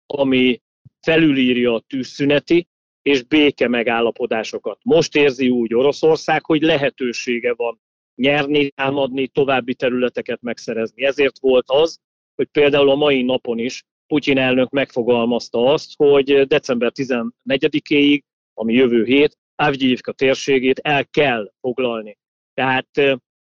ami 0.06 0.60
felülírja 1.00 1.74
a 1.74 1.84
tűzszüneti 1.86 2.68
és 3.02 3.22
béke 3.22 3.68
megállapodásokat. 3.68 4.78
Most 4.82 5.16
érzi 5.16 5.48
úgy 5.48 5.74
Oroszország, 5.74 6.44
hogy 6.44 6.62
lehetősége 6.62 7.54
van 7.54 7.80
nyerni, 8.14 8.70
támadni, 8.70 9.28
további 9.28 9.74
területeket 9.74 10.42
megszerezni. 10.42 11.04
Ezért 11.04 11.38
volt 11.38 11.64
az, 11.66 11.98
hogy 12.34 12.46
például 12.46 12.90
a 12.90 12.94
mai 12.94 13.22
napon 13.22 13.58
is 13.58 13.84
Putyin 14.06 14.38
elnök 14.38 14.70
megfogalmazta 14.70 15.72
azt, 15.72 15.90
hogy 15.96 16.46
december 16.46 16.92
14-éig, 16.94 18.20
ami 18.60 18.74
jövő 18.74 19.04
hét, 19.04 19.38
Avgyivka 19.54 20.12
térségét 20.12 20.78
el 20.78 21.06
kell 21.06 21.52
foglalni. 21.60 22.18
Tehát 22.54 22.88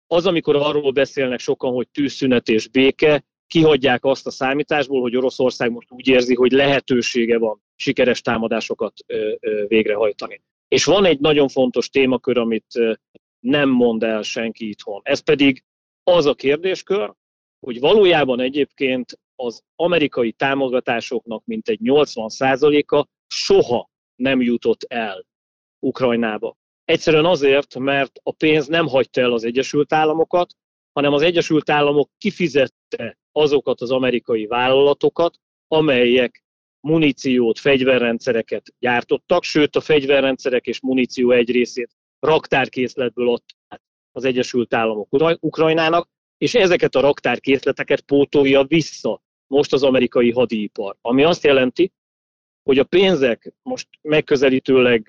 az, 0.07 0.25
amikor 0.25 0.55
arról 0.55 0.91
beszélnek 0.91 1.39
sokan, 1.39 1.73
hogy 1.73 1.89
tűzszünet 1.89 2.47
és 2.47 2.67
béke, 2.67 3.25
kihagyják 3.47 4.05
azt 4.05 4.27
a 4.27 4.31
számításból, 4.31 5.01
hogy 5.01 5.15
Oroszország 5.15 5.71
most 5.71 5.91
úgy 5.91 6.07
érzi, 6.07 6.35
hogy 6.35 6.51
lehetősége 6.51 7.37
van 7.37 7.61
sikeres 7.75 8.21
támadásokat 8.21 8.93
végrehajtani. 9.67 10.41
És 10.67 10.85
van 10.85 11.05
egy 11.05 11.19
nagyon 11.19 11.47
fontos 11.47 11.89
témakör, 11.89 12.37
amit 12.37 12.99
nem 13.39 13.69
mond 13.69 14.03
el 14.03 14.21
senki 14.21 14.69
itthon. 14.69 15.01
Ez 15.03 15.19
pedig 15.19 15.63
az 16.03 16.25
a 16.25 16.35
kérdéskör, 16.35 17.13
hogy 17.59 17.79
valójában 17.79 18.39
egyébként 18.39 19.19
az 19.35 19.63
amerikai 19.75 20.31
támogatásoknak 20.31 21.45
mintegy 21.45 21.79
80%-a 21.83 23.07
soha 23.27 23.93
nem 24.15 24.41
jutott 24.41 24.83
el 24.83 25.25
Ukrajnába. 25.79 26.57
Egyszerűen 26.85 27.25
azért, 27.25 27.77
mert 27.79 28.19
a 28.23 28.31
pénz 28.31 28.67
nem 28.67 28.87
hagyta 28.87 29.21
el 29.21 29.31
az 29.31 29.43
Egyesült 29.43 29.93
Államokat, 29.93 30.53
hanem 30.93 31.13
az 31.13 31.21
Egyesült 31.21 31.69
Államok 31.69 32.09
kifizette 32.17 33.17
azokat 33.31 33.81
az 33.81 33.91
amerikai 33.91 34.45
vállalatokat, 34.45 35.37
amelyek 35.67 36.43
muníciót, 36.79 37.59
fegyverrendszereket 37.59 38.73
gyártottak, 38.79 39.43
sőt 39.43 39.75
a 39.75 39.81
fegyverrendszerek 39.81 40.65
és 40.65 40.81
muníció 40.81 41.31
egy 41.31 41.51
részét 41.51 41.91
raktárkészletből 42.19 43.29
adták 43.29 43.81
az 44.11 44.23
Egyesült 44.23 44.73
Államok 44.73 45.07
Ukrajnának, 45.39 46.09
és 46.37 46.55
ezeket 46.55 46.95
a 46.95 46.99
raktárkészleteket 46.99 48.01
pótolja 48.01 48.63
vissza 48.63 49.21
most 49.47 49.73
az 49.73 49.83
amerikai 49.83 50.31
hadipar. 50.31 50.95
Ami 51.01 51.23
azt 51.23 51.43
jelenti, 51.43 51.91
hogy 52.65 52.79
a 52.79 52.83
pénzek 52.83 53.53
most 53.61 53.87
megközelítőleg 54.01 55.05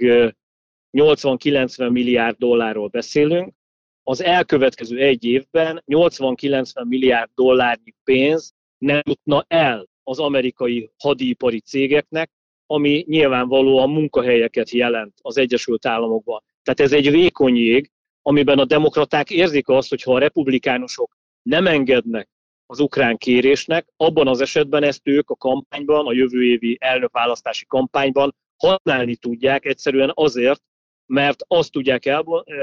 80-90 0.92 1.92
milliárd 1.92 2.36
dollárról 2.38 2.88
beszélünk, 2.88 3.54
az 4.02 4.22
elkövetkező 4.22 4.98
egy 4.98 5.24
évben 5.24 5.82
80-90 5.86 6.88
milliárd 6.88 7.30
dollárnyi 7.34 7.94
pénz 8.04 8.54
nem 8.78 9.00
jutna 9.04 9.44
el 9.48 9.88
az 10.02 10.18
amerikai 10.18 10.90
hadipari 10.98 11.60
cégeknek, 11.60 12.30
ami 12.66 13.04
nyilvánvalóan 13.08 13.90
munkahelyeket 13.90 14.70
jelent 14.70 15.14
az 15.22 15.36
Egyesült 15.38 15.86
Államokban. 15.86 16.42
Tehát 16.62 16.80
ez 16.80 16.92
egy 16.92 17.10
vékony 17.10 17.56
jég, 17.56 17.90
amiben 18.22 18.58
a 18.58 18.64
demokraták 18.64 19.30
érzik 19.30 19.68
azt, 19.68 19.88
hogy 19.88 20.02
ha 20.02 20.14
a 20.14 20.18
republikánusok 20.18 21.16
nem 21.42 21.66
engednek 21.66 22.28
az 22.66 22.80
ukrán 22.80 23.16
kérésnek, 23.16 23.86
abban 23.96 24.28
az 24.28 24.40
esetben 24.40 24.82
ezt 24.82 25.08
ők 25.08 25.30
a 25.30 25.36
kampányban, 25.36 26.06
a 26.06 26.12
jövő 26.12 26.44
évi 26.44 26.76
elnökválasztási 26.80 27.66
kampányban 27.66 28.34
használni 28.56 29.16
tudják 29.16 29.64
egyszerűen 29.64 30.10
azért, 30.14 30.62
mert 31.06 31.44
azt 31.46 31.72
tudják 31.72 32.06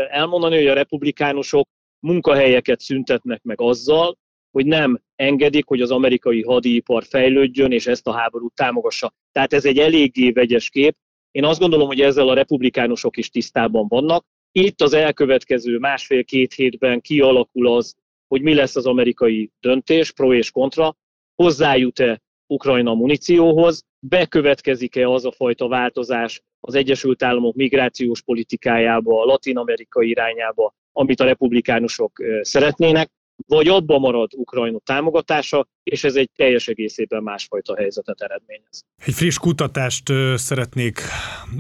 elmondani, 0.09 0.55
hogy 0.55 0.67
a 0.67 0.73
republikánusok 0.73 1.69
munkahelyeket 1.99 2.79
szüntetnek 2.79 3.41
meg 3.43 3.61
azzal, 3.61 4.17
hogy 4.51 4.65
nem 4.65 5.01
engedik, 5.15 5.65
hogy 5.67 5.81
az 5.81 5.91
amerikai 5.91 6.41
hadipar 6.41 7.03
fejlődjön, 7.03 7.71
és 7.71 7.87
ezt 7.87 8.07
a 8.07 8.11
háborút 8.11 8.53
támogassa. 8.53 9.13
Tehát 9.31 9.53
ez 9.53 9.65
egy 9.65 9.77
eléggé 9.77 10.31
vegyes 10.31 10.69
kép. 10.69 10.95
Én 11.31 11.45
azt 11.45 11.59
gondolom, 11.59 11.87
hogy 11.87 12.01
ezzel 12.01 12.29
a 12.29 12.33
republikánusok 12.33 13.17
is 13.17 13.29
tisztában 13.29 13.87
vannak. 13.87 14.25
Itt 14.51 14.81
az 14.81 14.93
elkövetkező 14.93 15.77
másfél-két 15.77 16.53
hétben 16.53 17.01
kialakul 17.01 17.67
az, 17.67 17.95
hogy 18.33 18.41
mi 18.41 18.53
lesz 18.53 18.75
az 18.75 18.85
amerikai 18.85 19.51
döntés, 19.59 20.11
pro 20.11 20.33
és 20.33 20.51
kontra, 20.51 20.95
hozzájut-e 21.35 22.21
Ukrajna 22.47 22.93
munícióhoz, 22.93 23.83
bekövetkezik-e 23.99 25.09
az 25.09 25.25
a 25.25 25.31
fajta 25.31 25.67
változás 25.67 26.41
az 26.59 26.75
Egyesült 26.75 27.23
Államok 27.23 27.55
migrációs 27.55 28.21
politikájába, 28.21 29.21
a 29.21 29.25
Latin 29.25 29.57
Amerika 29.57 30.01
irányába, 30.01 30.75
amit 30.91 31.19
a 31.19 31.25
republikánusok 31.25 32.23
szeretnének, 32.41 33.09
vagy 33.47 33.67
abba 33.67 33.99
marad 33.99 34.31
Ukrajna 34.35 34.79
támogatása, 34.83 35.67
és 35.83 36.03
ez 36.03 36.15
egy 36.15 36.29
teljes 36.35 36.67
egészében 36.67 37.23
másfajta 37.23 37.75
helyzetet 37.75 38.21
eredményez. 38.21 38.85
Egy 39.05 39.13
friss 39.13 39.37
kutatást 39.37 40.03
szeretnék 40.35 40.99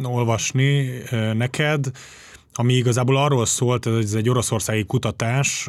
olvasni 0.03 0.89
neked 1.33 1.85
ami 2.53 2.73
igazából 2.73 3.17
arról 3.17 3.45
szólt, 3.45 3.85
ez 3.85 4.13
egy 4.13 4.29
oroszországi 4.29 4.85
kutatás, 4.85 5.67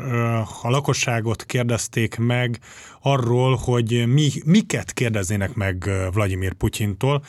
a 0.62 0.70
lakosságot 0.70 1.44
kérdezték 1.44 2.16
meg 2.16 2.60
arról, 3.00 3.56
hogy 3.56 4.06
mi, 4.06 4.30
miket 4.44 4.92
kérdeznének 4.92 5.54
meg 5.54 5.90
Vladimir 6.12 6.52
Putyintól, 6.52 7.22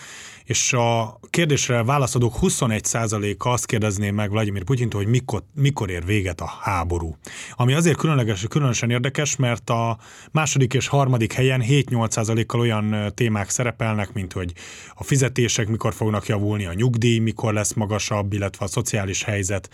és 0.44 0.74
a 0.74 1.20
kérdésre 1.30 1.84
válaszadók 1.84 2.36
21%-a 2.41 3.50
azt 3.50 3.65
kérdezné 3.65 4.12
meg 4.12 4.30
Vladimir 4.30 4.63
Putyintól, 4.63 5.02
hogy 5.02 5.10
mikor, 5.10 5.44
mikor 5.54 5.89
ér 5.89 6.06
véget 6.06 6.41
a 6.41 6.54
háború. 6.62 7.15
Ami 7.56 7.74
azért 7.74 7.98
különleges, 7.98 8.46
különösen 8.50 8.89
érdekes, 8.89 9.36
mert 9.36 9.70
a 9.70 9.98
második 10.32 10.74
és 10.74 10.88
harmadik 10.88 11.34
helyen 11.34 11.63
7-8%-kal 11.68 12.60
olyan 12.60 13.12
témák 13.13 13.50
szerepelnek, 13.50 14.13
mint 14.13 14.34
hogy 14.34 14.54
a 14.96 15.04
fizetések 15.04 15.68
mikor 15.68 15.94
fognak 15.94 16.26
javulni, 16.26 16.65
a 16.65 16.74
nyugdíj 16.74 17.20
mikor 17.20 17.54
lesz 17.54 17.74
magasabb, 17.74 18.34
illetve 18.34 18.65
a 18.65 18.68
szociális 18.68 19.24
helyzet 19.24 19.44
helyzet 19.47 19.69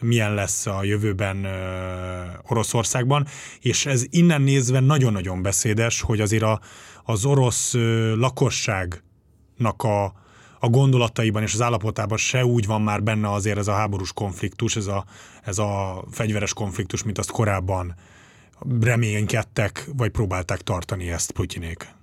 milyen 0.00 0.34
lesz 0.34 0.66
a 0.66 0.84
jövőben 0.84 1.46
Oroszországban, 2.48 3.26
és 3.60 3.86
ez 3.86 4.04
innen 4.10 4.42
nézve 4.42 4.80
nagyon-nagyon 4.80 5.42
beszédes, 5.42 6.00
hogy 6.00 6.20
azért 6.20 6.42
a, 6.42 6.60
az 7.04 7.24
orosz 7.24 7.74
lakosságnak 8.14 9.82
a, 9.82 10.04
a 10.60 10.68
gondolataiban 10.68 11.42
és 11.42 11.54
az 11.54 11.60
állapotában 11.60 12.18
se 12.18 12.44
úgy 12.44 12.66
van 12.66 12.82
már 12.82 13.02
benne 13.02 13.32
azért 13.32 13.58
ez 13.58 13.68
a 13.68 13.72
háborús 13.72 14.12
konfliktus, 14.12 14.76
ez 14.76 14.86
a, 14.86 15.04
ez 15.44 15.58
a 15.58 16.04
fegyveres 16.10 16.54
konfliktus, 16.54 17.02
mint 17.02 17.18
azt 17.18 17.30
korábban 17.30 17.94
reménykedtek, 18.80 19.88
vagy 19.96 20.10
próbálták 20.10 20.60
tartani 20.60 21.10
ezt 21.10 21.32
Putyinék. 21.32 21.94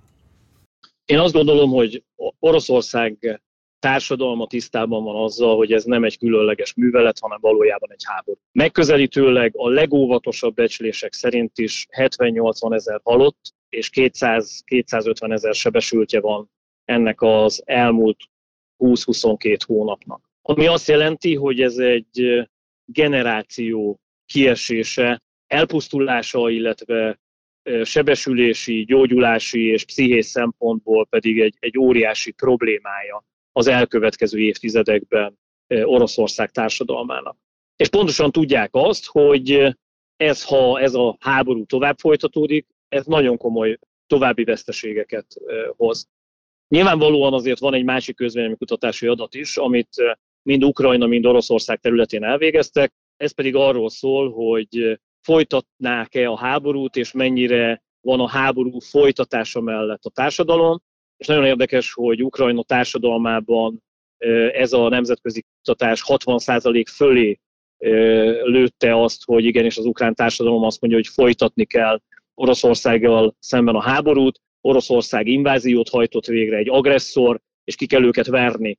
Én 1.04 1.18
azt 1.18 1.32
gondolom, 1.32 1.70
hogy 1.70 2.02
Oroszország 2.38 3.40
társadalma 3.84 4.46
tisztában 4.46 5.04
van 5.04 5.22
azzal, 5.22 5.56
hogy 5.56 5.72
ez 5.72 5.84
nem 5.84 6.04
egy 6.04 6.18
különleges 6.18 6.74
művelet, 6.74 7.18
hanem 7.18 7.38
valójában 7.40 7.92
egy 7.92 8.02
háború. 8.04 8.38
Megközelítőleg 8.52 9.52
a 9.56 9.68
legóvatosabb 9.68 10.54
becslések 10.54 11.12
szerint 11.12 11.58
is 11.58 11.86
70-80 11.96 12.74
ezer 12.74 13.00
halott, 13.02 13.54
és 13.68 13.90
200-250 13.92 15.32
ezer 15.32 15.54
sebesültje 15.54 16.20
van 16.20 16.50
ennek 16.84 17.22
az 17.22 17.62
elmúlt 17.64 18.16
20-22 18.78 19.58
hónapnak. 19.66 20.30
Ami 20.42 20.66
azt 20.66 20.88
jelenti, 20.88 21.34
hogy 21.34 21.60
ez 21.60 21.76
egy 21.76 22.48
generáció 22.84 24.00
kiesése, 24.26 25.22
elpusztulása, 25.46 26.50
illetve 26.50 27.18
sebesülési, 27.82 28.84
gyógyulási 28.84 29.66
és 29.66 29.84
pszichés 29.84 30.26
szempontból 30.26 31.06
pedig 31.06 31.40
egy, 31.40 31.56
egy 31.58 31.78
óriási 31.78 32.32
problémája 32.32 33.24
az 33.56 33.66
elkövetkező 33.66 34.38
évtizedekben 34.38 35.38
Oroszország 35.68 36.50
társadalmának. 36.50 37.36
És 37.76 37.88
pontosan 37.88 38.32
tudják 38.32 38.68
azt, 38.72 39.06
hogy 39.06 39.76
ez, 40.16 40.44
ha 40.44 40.80
ez 40.80 40.94
a 40.94 41.16
háború 41.20 41.64
tovább 41.64 41.98
folytatódik, 41.98 42.66
ez 42.88 43.06
nagyon 43.06 43.36
komoly 43.36 43.78
további 44.06 44.44
veszteségeket 44.44 45.26
hoz. 45.76 46.08
Nyilvánvalóan 46.68 47.32
azért 47.32 47.58
van 47.58 47.74
egy 47.74 47.84
másik 47.84 48.16
közvéleménykutatási 48.16 49.06
adat 49.06 49.34
is, 49.34 49.56
amit 49.56 49.88
mind 50.42 50.64
Ukrajna, 50.64 51.06
mind 51.06 51.26
Oroszország 51.26 51.80
területén 51.80 52.24
elvégeztek, 52.24 52.92
ez 53.16 53.32
pedig 53.32 53.54
arról 53.54 53.90
szól, 53.90 54.32
hogy 54.32 55.00
folytatnák-e 55.20 56.28
a 56.28 56.36
háborút, 56.36 56.96
és 56.96 57.12
mennyire 57.12 57.82
van 58.00 58.20
a 58.20 58.28
háború 58.28 58.78
folytatása 58.78 59.60
mellett 59.60 60.04
a 60.04 60.10
társadalom. 60.10 60.82
És 61.24 61.30
nagyon 61.30 61.46
érdekes, 61.46 61.92
hogy 61.92 62.24
Ukrajna 62.24 62.62
társadalmában 62.62 63.82
ez 64.52 64.72
a 64.72 64.88
nemzetközi 64.88 65.44
kutatás 65.56 66.02
60% 66.06 66.84
fölé 66.90 67.38
lőtte 68.42 69.02
azt, 69.02 69.24
hogy 69.24 69.44
igenis 69.44 69.76
az 69.76 69.84
ukrán 69.84 70.14
társadalom 70.14 70.62
azt 70.62 70.80
mondja, 70.80 70.98
hogy 70.98 71.08
folytatni 71.08 71.64
kell 71.64 72.00
Oroszországgal 72.34 73.36
szemben 73.38 73.74
a 73.74 73.80
háborút, 73.80 74.40
Oroszország 74.60 75.26
inváziót 75.26 75.88
hajtott 75.88 76.26
végre, 76.26 76.56
egy 76.56 76.68
agresszor, 76.68 77.40
és 77.64 77.76
ki 77.76 77.86
kell 77.86 78.04
őket 78.04 78.26
verni 78.26 78.78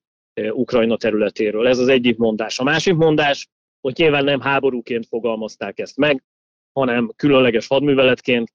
Ukrajna 0.52 0.98
területéről. 0.98 1.68
Ez 1.68 1.80
az 1.80 1.88
egyik 1.88 2.18
mondás. 2.18 2.60
A 2.60 2.64
másik 2.64 2.96
mondás, 2.96 3.48
hogy 3.82 3.94
nyilván 3.98 4.24
nem 4.24 4.40
háborúként 4.40 5.06
fogalmazták 5.08 5.80
ezt 5.80 5.98
meg, 5.98 6.24
hanem 6.74 7.12
különleges 7.16 7.68
hadműveletként, 7.68 8.54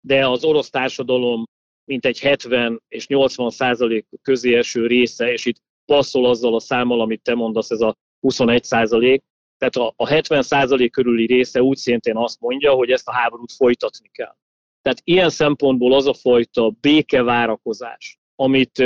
de 0.00 0.28
az 0.28 0.44
orosz 0.44 0.70
társadalom 0.70 1.44
mintegy 1.90 2.18
70 2.18 2.82
és 2.88 3.06
80 3.06 3.50
százalék 3.50 4.06
közé 4.22 4.56
eső 4.56 4.86
része, 4.86 5.32
és 5.32 5.44
itt 5.44 5.62
passzol 5.84 6.26
azzal 6.26 6.54
a 6.54 6.60
számmal, 6.60 7.00
amit 7.00 7.22
te 7.22 7.34
mondasz, 7.34 7.70
ez 7.70 7.80
a 7.80 7.96
21 8.20 8.64
százalék, 8.64 9.22
tehát 9.58 9.76
a, 9.76 9.92
a 9.96 10.06
70 10.06 10.42
százalék 10.42 10.92
körüli 10.92 11.26
része 11.26 11.62
úgy 11.62 11.76
szintén 11.76 12.16
azt 12.16 12.40
mondja, 12.40 12.72
hogy 12.72 12.90
ezt 12.90 13.08
a 13.08 13.12
háborút 13.12 13.52
folytatni 13.52 14.08
kell. 14.12 14.36
Tehát 14.82 15.00
ilyen 15.04 15.30
szempontból 15.30 15.94
az 15.94 16.06
a 16.06 16.14
fajta 16.14 16.72
békevárakozás, 16.80 18.18
amit 18.34 18.82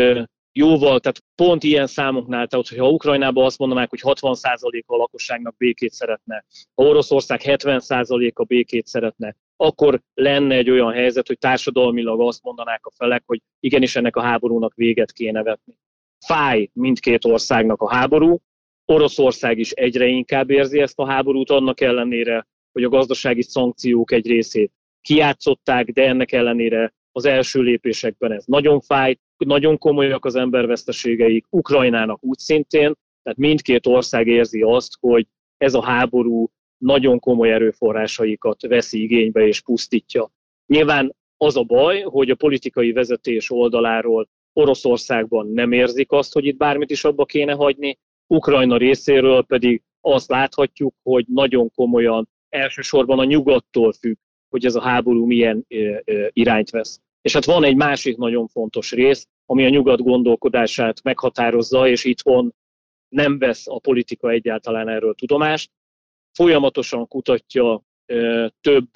jóval, 0.52 1.00
tehát 1.00 1.22
pont 1.34 1.62
ilyen 1.62 1.86
számoknál, 1.86 2.46
tehát 2.46 2.68
hogyha 2.68 2.90
Ukrajnában 2.90 3.44
azt 3.44 3.58
mondanák, 3.58 3.90
hogy 3.90 4.00
60%-a 4.02 4.94
a 4.94 4.96
lakosságnak 4.96 5.56
békét 5.56 5.92
szeretne, 5.92 6.44
ha 6.74 6.84
Oroszország 6.84 7.40
70%-a 7.44 8.44
békét 8.44 8.86
szeretne, 8.86 9.36
akkor 9.56 10.00
lenne 10.14 10.54
egy 10.54 10.70
olyan 10.70 10.92
helyzet, 10.92 11.26
hogy 11.26 11.38
társadalmilag 11.38 12.20
azt 12.20 12.42
mondanák 12.42 12.86
a 12.86 12.92
felek, 12.96 13.22
hogy 13.26 13.40
igenis 13.60 13.96
ennek 13.96 14.16
a 14.16 14.22
háborúnak 14.22 14.74
véget 14.74 15.12
kéne 15.12 15.42
vetni. 15.42 15.78
Fáj 16.26 16.70
mindkét 16.72 17.24
országnak 17.24 17.80
a 17.80 17.94
háború, 17.94 18.40
Oroszország 18.84 19.58
is 19.58 19.70
egyre 19.70 20.06
inkább 20.06 20.50
érzi 20.50 20.80
ezt 20.80 20.98
a 20.98 21.06
háborút, 21.06 21.50
annak 21.50 21.80
ellenére, 21.80 22.46
hogy 22.72 22.84
a 22.84 22.88
gazdasági 22.88 23.42
szankciók 23.42 24.12
egy 24.12 24.26
részét 24.26 24.72
kiátszották, 25.00 25.90
de 25.90 26.02
ennek 26.08 26.32
ellenére 26.32 26.94
az 27.12 27.24
első 27.24 27.60
lépésekben 27.60 28.32
ez 28.32 28.44
nagyon 28.46 28.80
fájt, 28.80 29.20
nagyon 29.36 29.78
komolyak 29.78 30.24
az 30.24 30.34
emberveszteségeik, 30.34 31.46
Ukrajnának 31.50 32.24
úgy 32.24 32.38
szintén, 32.38 32.94
tehát 33.22 33.38
mindkét 33.38 33.86
ország 33.86 34.26
érzi 34.26 34.62
azt, 34.62 34.92
hogy 35.00 35.26
ez 35.56 35.74
a 35.74 35.82
háború 35.82 36.50
nagyon 36.84 37.18
komoly 37.18 37.52
erőforrásaikat 37.52 38.66
veszi 38.66 39.02
igénybe 39.02 39.46
és 39.46 39.60
pusztítja. 39.60 40.30
Nyilván 40.66 41.14
az 41.36 41.56
a 41.56 41.62
baj, 41.62 42.00
hogy 42.00 42.30
a 42.30 42.34
politikai 42.34 42.92
vezetés 42.92 43.50
oldaláról 43.50 44.28
Oroszországban 44.52 45.50
nem 45.52 45.72
érzik 45.72 46.12
azt, 46.12 46.32
hogy 46.32 46.44
itt 46.44 46.56
bármit 46.56 46.90
is 46.90 47.04
abba 47.04 47.24
kéne 47.24 47.52
hagyni, 47.52 47.98
Ukrajna 48.26 48.76
részéről 48.76 49.42
pedig 49.42 49.82
azt 50.00 50.28
láthatjuk, 50.28 50.94
hogy 51.02 51.24
nagyon 51.28 51.70
komolyan 51.74 52.28
elsősorban 52.48 53.18
a 53.18 53.24
nyugattól 53.24 53.92
függ, 53.92 54.16
hogy 54.48 54.64
ez 54.64 54.74
a 54.74 54.82
háború 54.82 55.26
milyen 55.26 55.66
irányt 56.32 56.70
vesz. 56.70 57.00
És 57.22 57.32
hát 57.32 57.44
van 57.44 57.64
egy 57.64 57.76
másik 57.76 58.16
nagyon 58.16 58.46
fontos 58.46 58.92
rész, 58.92 59.26
ami 59.46 59.64
a 59.64 59.68
nyugat 59.68 60.02
gondolkodását 60.02 61.02
meghatározza, 61.02 61.88
és 61.88 62.04
itthon 62.04 62.54
nem 63.08 63.38
vesz 63.38 63.68
a 63.68 63.78
politika 63.78 64.30
egyáltalán 64.30 64.88
erről 64.88 65.14
tudomást. 65.14 65.70
Folyamatosan 66.34 67.08
kutatja 67.08 67.82
több 68.60 68.90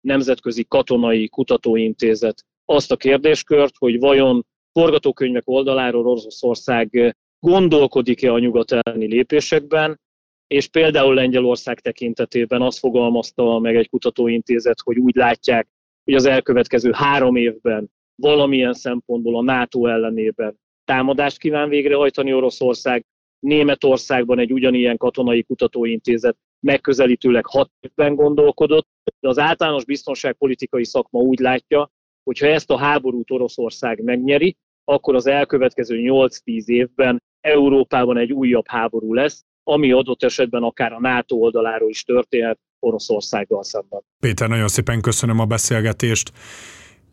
nemzetközi 0.00 0.64
katonai 0.68 1.28
kutatóintézet 1.28 2.44
azt 2.64 2.92
a 2.92 2.96
kérdéskört, 2.96 3.76
hogy 3.78 3.98
vajon 3.98 4.46
forgatókönyvek 4.72 5.42
oldaláról 5.46 6.06
Oroszország 6.06 7.16
gondolkodik-e 7.38 8.32
a 8.32 8.38
nyugat 8.38 8.72
elleni 8.72 9.06
lépésekben, 9.06 10.00
és 10.46 10.68
például 10.68 11.14
Lengyelország 11.14 11.80
tekintetében 11.80 12.62
azt 12.62 12.78
fogalmazta 12.78 13.58
meg 13.58 13.76
egy 13.76 13.88
kutatóintézet, 13.88 14.80
hogy 14.84 14.98
úgy 14.98 15.14
látják, 15.14 15.68
hogy 16.04 16.14
az 16.14 16.26
elkövetkező 16.26 16.90
három 16.92 17.36
évben 17.36 17.90
valamilyen 18.14 18.72
szempontból 18.72 19.36
a 19.36 19.42
NATO 19.42 19.86
ellenében 19.86 20.58
támadást 20.84 21.38
kíván 21.38 21.68
végrehajtani 21.68 22.34
Oroszország. 22.34 23.04
Németországban 23.38 24.38
egy 24.38 24.52
ugyanilyen 24.52 24.96
katonai 24.96 25.42
kutatóintézet 25.42 26.36
megközelítőleg 26.64 27.46
hat 27.46 27.70
évben 27.80 28.14
gondolkodott, 28.14 28.88
de 29.20 29.28
az 29.28 29.38
általános 29.38 29.84
biztonságpolitikai 29.84 30.84
szakma 30.84 31.20
úgy 31.20 31.38
látja, 31.38 31.90
hogy 32.22 32.38
ha 32.38 32.46
ezt 32.46 32.70
a 32.70 32.78
háborút 32.78 33.30
Oroszország 33.30 34.02
megnyeri, 34.02 34.56
akkor 34.84 35.14
az 35.14 35.26
elkövetkező 35.26 35.96
8-10 35.98 36.64
évben 36.66 37.22
Európában 37.40 38.16
egy 38.16 38.32
újabb 38.32 38.66
háború 38.66 39.14
lesz, 39.14 39.44
ami 39.62 39.92
adott 39.92 40.22
esetben 40.22 40.62
akár 40.62 40.92
a 40.92 41.00
NATO 41.00 41.36
oldaláról 41.36 41.90
is 41.90 42.02
történhet 42.02 42.58
Oroszországgal 42.78 43.62
szemben. 43.62 44.00
Péter, 44.18 44.48
nagyon 44.48 44.68
szépen 44.68 45.00
köszönöm 45.00 45.38
a 45.38 45.44
beszélgetést. 45.44 46.32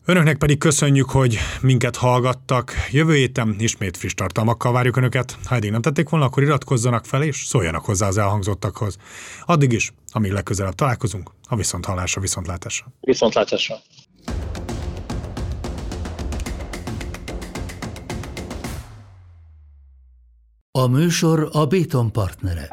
Önöknek 0.04 0.38
pedig 0.38 0.58
köszönjük, 0.58 1.10
hogy 1.10 1.38
minket 1.60 1.96
hallgattak. 1.96 2.72
Jövő 2.90 3.14
héten 3.14 3.56
ismét 3.58 3.96
friss 3.96 4.14
tartalmakkal 4.14 4.72
várjuk 4.72 4.96
Önöket. 4.96 5.36
Ha 5.44 5.54
eddig 5.54 5.70
nem 5.70 5.80
tették 5.80 6.08
volna, 6.08 6.26
akkor 6.26 6.42
iratkozzanak 6.42 7.06
fel 7.06 7.22
és 7.22 7.44
szóljanak 7.46 7.84
hozzá 7.84 8.06
az 8.06 8.18
elhangzottakhoz. 8.18 8.96
Addig 9.44 9.72
is, 9.72 9.92
amíg 10.08 10.32
legközelebb 10.32 10.74
találkozunk, 10.74 11.30
a 11.48 11.56
viszonthallásra, 11.56 12.20
viszontlátásra. 12.20 12.86
Viszontlátásra. 13.00 13.74
A 20.70 20.86
műsor 20.86 21.48
a 21.52 21.66
Béton 21.66 22.12
partnere. 22.12 22.68